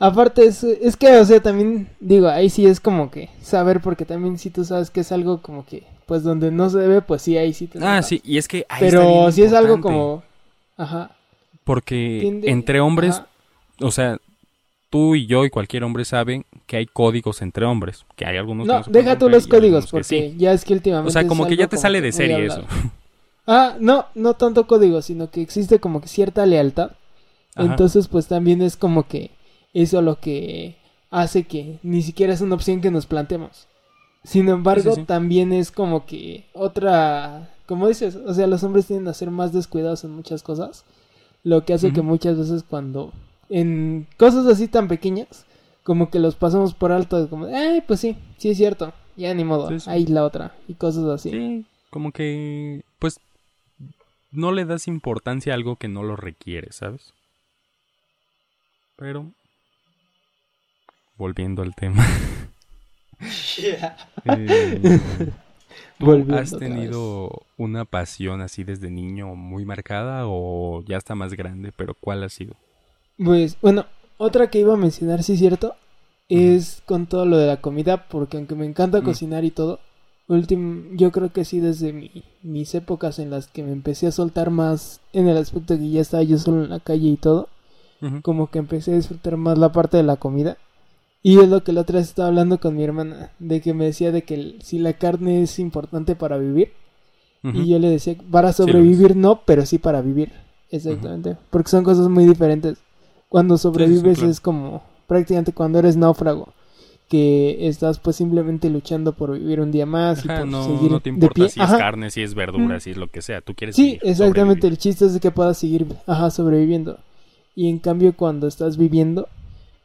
[0.00, 4.04] Aparte, es, es que, o sea, también, digo, ahí sí es como que saber, porque
[4.04, 7.22] también si tú sabes que es algo como que, pues donde no se debe, pues
[7.22, 9.52] sí, ahí sí te Ah, sí, y es que ahí está Pero bien si es
[9.52, 10.22] algo como,
[10.76, 11.10] ajá.
[11.64, 13.26] porque tiende- entre hombres, ajá.
[13.80, 14.18] o sea,
[14.90, 18.66] tú y yo y cualquier hombre saben que hay códigos entre hombres, que hay algunos
[18.68, 20.34] que No, pueden deja tú los códigos, porque sí.
[20.38, 21.08] ya es que últimamente.
[21.08, 22.62] O sea, como que ya te sale de serie eso.
[23.50, 26.90] Ah, no, no tanto código, sino que existe como que cierta lealtad.
[27.54, 27.64] Ajá.
[27.70, 29.30] Entonces, pues también es como que
[29.72, 30.76] eso lo que
[31.10, 33.68] hace que ni siquiera es una opción que nos planteemos.
[34.24, 35.04] Sin embargo, sí.
[35.04, 39.52] también es como que otra, como dices, o sea, los hombres tienden a ser más
[39.52, 40.84] descuidados en muchas cosas,
[41.44, 43.12] lo que hace que muchas veces cuando
[43.48, 45.46] en cosas así tan pequeñas,
[45.82, 49.44] como que los pasamos por alto, como, ay, pues sí, sí es cierto, ya ni
[49.44, 49.88] modo, sí.
[49.88, 51.30] ahí la otra, y cosas así.
[51.30, 53.20] Sí, como que, pues,
[54.30, 57.14] no le das importancia a algo que no lo requiere, ¿sabes?
[58.96, 59.32] Pero,
[61.18, 62.06] volviendo al tema.
[64.24, 64.80] eh,
[65.98, 71.34] ¿Tú Volviendo has tenido una pasión así desde niño muy marcada o ya está más
[71.34, 71.72] grande?
[71.76, 72.54] Pero ¿cuál ha sido?
[73.22, 73.84] Pues, bueno,
[74.16, 75.74] otra que iba a mencionar, sí es cierto,
[76.28, 79.04] es con todo lo de la comida, porque aunque me encanta Mm.
[79.04, 79.80] cocinar y todo,
[80.28, 84.12] últim- yo creo que sí desde mi- mis épocas en las que me empecé a
[84.12, 87.16] soltar más en el aspecto de que ya estaba yo solo en la calle y
[87.16, 87.48] todo,
[88.22, 90.56] como que empecé a disfrutar más la parte de la comida.
[91.22, 93.86] Y es lo que la otra vez estaba hablando con mi hermana, de que me
[93.86, 96.72] decía de que si la carne es importante para vivir,
[97.42, 100.32] y yo le decía, para sobrevivir no, pero sí para vivir.
[100.70, 101.36] Exactamente.
[101.50, 102.78] Porque son cosas muy diferentes.
[103.28, 104.30] Cuando sobrevives claro.
[104.30, 106.52] es como prácticamente cuando eres náufrago.
[107.08, 111.00] Que estás pues simplemente luchando por vivir un día más y por no, seguir no
[111.00, 111.48] te de importa pie.
[111.48, 112.80] si es carne, si es verdura, Mm.
[112.80, 113.40] si es lo que sea.
[113.40, 114.34] Tú quieres Sí, vivir, exactamente.
[114.60, 114.64] sobrevivir.
[114.72, 116.98] El chiste es de que puedas seguir ajá, sobreviviendo.
[117.54, 119.26] Y en cambio cuando estás viviendo,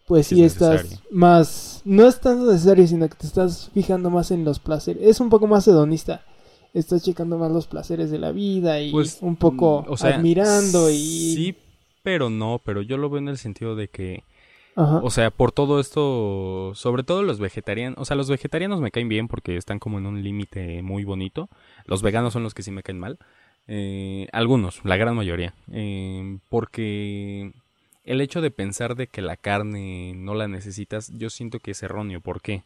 [0.06, 1.06] pues Sí sí, es estás necesario.
[1.12, 1.82] más...
[1.86, 5.04] No es tan necesario, sino que te estás fijando más en los placeres.
[5.04, 6.24] Es un poco más hedonista.
[6.74, 10.16] Estás checando más los placeres de la vida y Pues, un poco mm, o sea,
[10.16, 10.96] admirando y...
[11.36, 11.56] Sí,
[12.04, 14.24] pero no, pero yo lo veo en el sentido de que,
[14.76, 15.00] Ajá.
[15.04, 19.08] o sea, por todo esto, sobre todo los vegetarianos, o sea, los vegetarianos me caen
[19.08, 21.48] bien porque están como en un límite muy bonito.
[21.86, 23.20] Los veganos son los que sí me caen mal.
[23.68, 25.54] Eh, algunos, la gran mayoría.
[25.72, 27.54] Eh, porque
[28.04, 31.84] el hecho de pensar de que la carne no la necesitas, yo siento que es
[31.84, 32.22] erróneo.
[32.22, 32.64] ¿Por qué?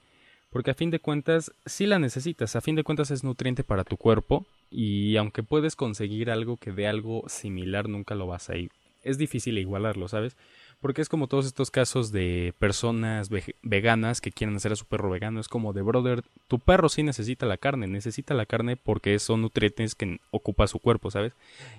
[0.49, 3.83] Porque a fin de cuentas, sí la necesitas, a fin de cuentas es nutriente para
[3.83, 8.57] tu cuerpo y aunque puedes conseguir algo que dé algo similar, nunca lo vas a
[8.57, 8.71] ir.
[9.03, 10.35] Es difícil igualarlo, ¿sabes?
[10.79, 13.29] Porque es como todos estos casos de personas
[13.61, 15.39] veganas que quieren hacer a su perro vegano.
[15.39, 19.41] Es como de, brother, tu perro sí necesita la carne, necesita la carne porque son
[19.41, 21.33] nutrientes que ocupa su cuerpo, ¿sabes?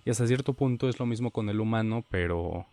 [0.04, 2.66] Y hasta cierto punto es lo mismo con el humano, pero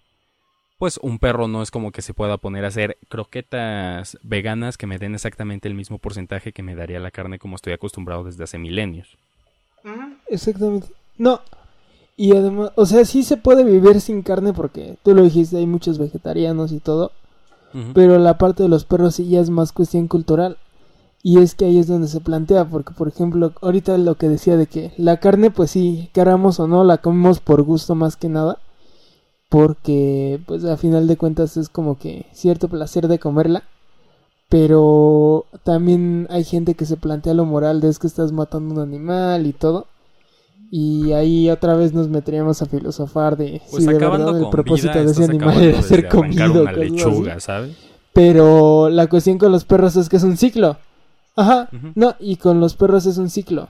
[0.78, 4.88] pues un perro no es como que se pueda poner a hacer croquetas veganas que
[4.88, 8.44] me den exactamente el mismo porcentaje que me daría la carne como estoy acostumbrado desde
[8.44, 9.18] hace milenios.
[10.28, 10.88] Exactamente.
[11.18, 11.42] No.
[12.18, 15.68] Y además, o sea, sí se puede vivir sin carne porque tú lo dijiste, hay
[15.68, 17.12] muchos vegetarianos y todo.
[17.94, 20.58] Pero la parte de los perros sí ya es más cuestión cultural.
[21.22, 24.56] Y es que ahí es donde se plantea, porque por ejemplo, ahorita lo que decía
[24.56, 28.30] de que la carne, pues sí, queramos o no, la comemos por gusto más que
[28.30, 28.60] nada.
[29.50, 33.64] Porque, pues a final de cuentas es como que cierto placer de comerla.
[34.50, 38.82] Pero también hay gente que se plantea lo moral de es que estás matando un
[38.82, 39.88] animal y todo.
[40.72, 44.94] Y ahí otra vez nos meteríamos a filosofar de Pues si de verdad el propósito
[44.94, 46.64] vida, de ese animal era ser comido.
[46.64, 46.90] una cosas así.
[46.90, 47.78] lechuga, ¿sabes?
[48.14, 50.78] Pero la cuestión con los perros es que es un ciclo.
[51.36, 51.70] Ajá.
[51.96, 53.68] No, y con los perros es un ciclo.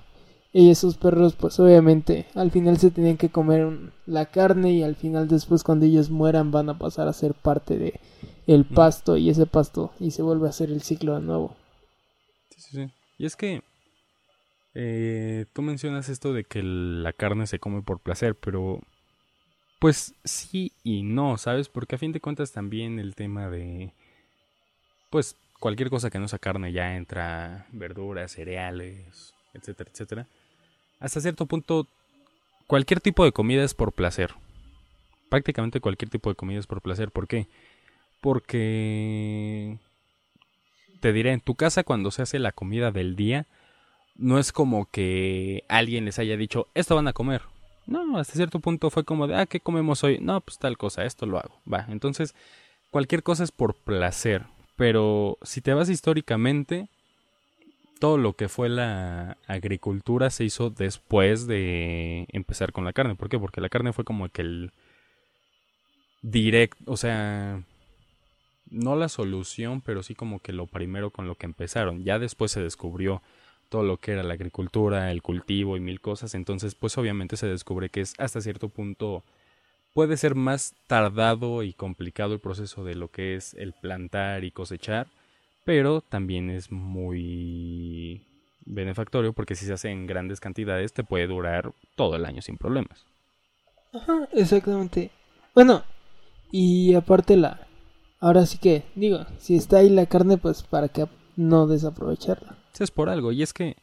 [0.57, 4.83] Y esos perros, pues obviamente, al final se tienen que comer un- la carne y
[4.83, 7.99] al final después cuando ellos mueran van a pasar a ser parte de
[8.47, 11.57] el pasto y ese pasto y se vuelve a hacer el ciclo de nuevo.
[12.51, 12.91] Sí, sí, sí.
[13.17, 13.63] Y es que
[14.73, 18.79] eh, tú mencionas esto de que la carne se come por placer, pero
[19.79, 21.67] pues sí y no, ¿sabes?
[21.67, 23.93] Porque a fin de cuentas también el tema de
[25.09, 30.27] pues cualquier cosa que no sea carne ya entra verduras, cereales, etcétera, etcétera.
[30.99, 31.87] Hasta cierto punto
[32.67, 34.33] cualquier tipo de comida es por placer.
[35.29, 37.11] Prácticamente cualquier tipo de comida es por placer.
[37.11, 37.47] ¿Por qué?
[38.21, 39.77] Porque
[40.99, 43.45] te diré, en tu casa cuando se hace la comida del día,
[44.15, 47.43] no es como que alguien les haya dicho, esto van a comer.
[47.85, 50.17] No, hasta cierto punto fue como de, ah, ¿qué comemos hoy?
[50.19, 51.61] No, pues tal cosa, esto lo hago.
[51.71, 52.33] Va, entonces,
[52.89, 54.45] cualquier cosa es por placer.
[54.75, 56.89] Pero si te vas históricamente,
[58.05, 63.15] todo lo que fue la agricultura se hizo después de empezar con la carne.
[63.15, 63.39] ¿Por qué?
[63.39, 64.71] Porque la carne fue como que el
[66.21, 67.63] direct, o sea,
[68.69, 72.03] no la solución, pero sí como que lo primero con lo que empezaron.
[72.03, 73.23] Ya después se descubrió
[73.69, 76.35] todo lo que era la agricultura, el cultivo y mil cosas.
[76.35, 79.23] Entonces, pues obviamente se descubre que es hasta cierto punto
[79.93, 84.51] puede ser más tardado y complicado el proceso de lo que es el plantar y
[84.51, 85.07] cosechar,
[85.65, 88.25] pero también es muy
[88.65, 92.57] benefactorio porque si se hace en grandes cantidades te puede durar todo el año sin
[92.57, 93.05] problemas.
[93.93, 95.11] Ajá, exactamente.
[95.53, 95.83] Bueno,
[96.51, 97.67] y aparte la...
[98.19, 101.05] Ahora sí que, digo, si está ahí la carne, pues para que
[101.35, 102.57] no desaprovecharla.
[102.79, 103.75] Es por algo y es que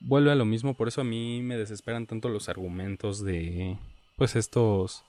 [0.00, 3.78] vuelve a lo mismo, por eso a mí me desesperan tanto los argumentos de
[4.16, 5.04] pues estos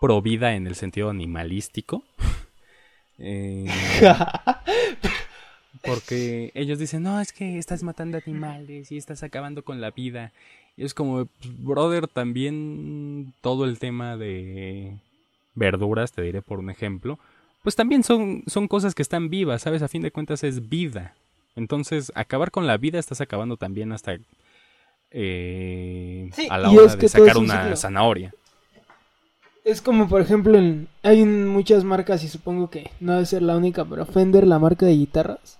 [0.00, 2.04] pro vida en el sentido animalístico
[3.18, 3.66] Eh,
[5.88, 10.32] porque ellos dicen, no, es que estás matando animales y estás acabando con la vida.
[10.76, 14.96] Y es como, pues, brother, también todo el tema de
[15.54, 17.18] verduras, te diré por un ejemplo,
[17.62, 19.82] pues también son, son cosas que están vivas, ¿sabes?
[19.82, 21.14] A fin de cuentas es vida.
[21.56, 24.16] Entonces, acabar con la vida estás acabando también hasta
[25.10, 28.32] eh, a la hora de sacar una zanahoria.
[29.64, 33.56] Es como, por ejemplo, en, hay muchas marcas y supongo que no debe ser la
[33.56, 35.58] única, pero Fender, la marca de guitarras,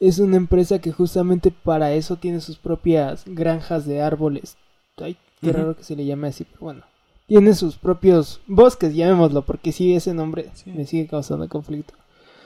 [0.00, 4.56] es una empresa que justamente para eso tiene sus propias granjas de árboles.
[4.96, 6.82] Ay, qué raro que se le llame así, pero bueno.
[7.26, 11.94] Tiene sus propios bosques, llamémoslo, porque sí, ese nombre me sigue causando conflicto.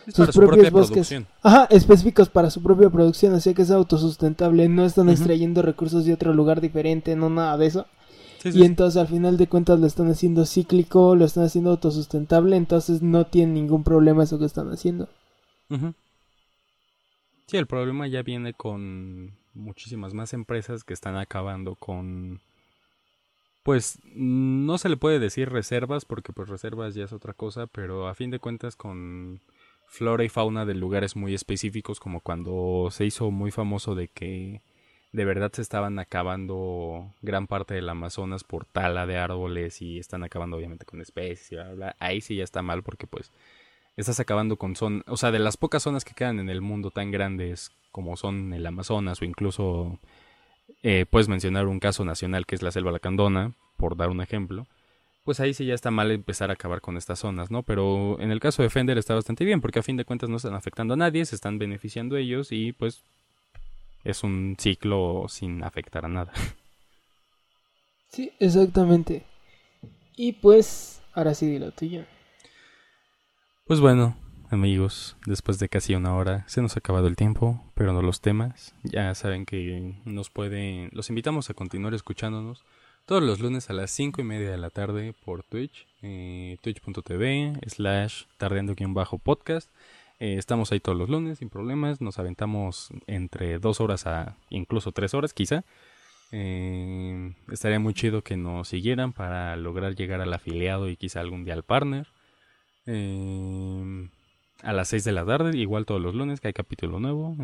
[0.08, 1.14] sus propios bosques.
[1.42, 6.12] Ajá, específicos para su propia producción, así que es autosustentable, no están extrayendo recursos de
[6.12, 7.86] otro lugar diferente, no nada de eso.
[8.44, 13.00] y entonces al final de cuentas lo están haciendo cíclico, lo están haciendo autosustentable, entonces
[13.02, 15.08] no tienen ningún problema eso que están haciendo.
[17.53, 22.40] Sí, el problema ya viene con muchísimas más empresas que están acabando con
[23.62, 28.09] pues no se le puede decir reservas porque pues reservas ya es otra cosa, pero
[28.09, 29.42] a fin de cuentas con
[29.86, 34.62] flora y fauna de lugares muy específicos como cuando se hizo muy famoso de que
[35.12, 40.24] de verdad se estaban acabando gran parte del Amazonas por tala de árboles y están
[40.24, 43.30] acabando obviamente con especies y bla, bla, ahí sí ya está mal porque pues
[43.97, 46.90] estás acabando con zonas, o sea, de las pocas zonas que quedan en el mundo
[46.90, 49.99] tan grandes como son el Amazonas o incluso
[50.82, 54.66] eh, puedes mencionar un caso nacional que es la selva lacandona, por dar un ejemplo,
[55.24, 57.62] pues ahí sí ya está mal empezar a acabar con estas zonas, ¿no?
[57.62, 60.36] Pero en el caso de Fender está bastante bien porque a fin de cuentas no
[60.36, 63.03] están afectando a nadie, se están beneficiando ellos y pues
[64.05, 66.32] es un ciclo sin afectar a nada.
[68.09, 69.24] Sí, exactamente.
[70.16, 72.05] Y pues, ahora sí dilo tuyo.
[73.72, 74.14] Pues bueno,
[74.50, 78.20] amigos, después de casi una hora se nos ha acabado el tiempo, pero no los
[78.20, 78.74] temas.
[78.82, 82.66] Ya saben que nos pueden, los invitamos a continuar escuchándonos
[83.06, 87.60] todos los lunes a las 5 y media de la tarde por Twitch, eh, twitch.tv
[87.66, 89.70] slash tardeando-podcast.
[90.20, 94.92] Eh, estamos ahí todos los lunes sin problemas, nos aventamos entre dos horas a incluso
[94.92, 95.64] tres horas quizá.
[96.30, 101.46] Eh, estaría muy chido que nos siguieran para lograr llegar al afiliado y quizá algún
[101.46, 102.06] día al partner.
[102.86, 107.36] A las 6 de la tarde, igual todos los lunes que hay capítulo nuevo.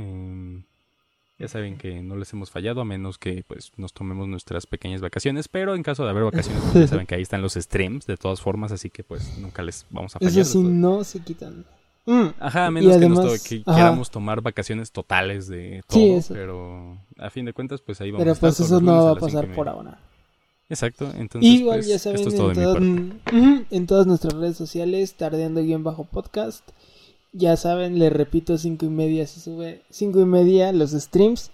[1.39, 5.01] Ya saben que no les hemos fallado a menos que pues nos tomemos nuestras pequeñas
[5.01, 8.07] vacaciones, pero en caso de haber vacaciones pues, ya saben que ahí están los streams
[8.07, 10.37] de todas formas, así que pues nunca les vamos a fallar.
[10.37, 11.65] Eso sí, no se quitan.
[12.07, 12.29] Mm.
[12.41, 17.53] Ajá, a menos que, nos queramos tomar vacaciones totales de todo, pero a fin de
[17.53, 18.51] cuentas pues ahí vamos pero a estar.
[18.51, 20.01] Pero pues eso no va a pasar por ahora.
[20.69, 26.63] Exacto, entonces Igual pues, ya saben, esto es todo en, todas nuestras redes sociales, tardeando-podcast
[27.33, 31.51] ya saben, les repito, cinco y media se sube, cinco y media los streams.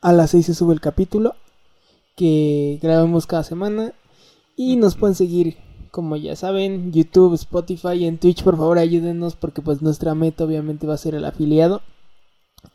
[0.00, 1.34] A las seis se sube el capítulo
[2.16, 3.92] que grabamos cada semana.
[4.56, 5.56] Y nos pueden seguir,
[5.90, 8.42] como ya saben, YouTube, Spotify y en Twitch.
[8.42, 11.82] Por favor, ayúdenos porque pues nuestra meta obviamente va a ser el afiliado.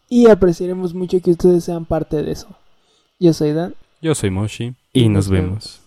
[0.09, 2.47] Y apreciaremos mucho que ustedes sean parte de eso.
[3.19, 3.75] Yo soy Dan.
[4.01, 4.75] Yo soy Moshi.
[4.93, 5.81] Y, nos, vemos.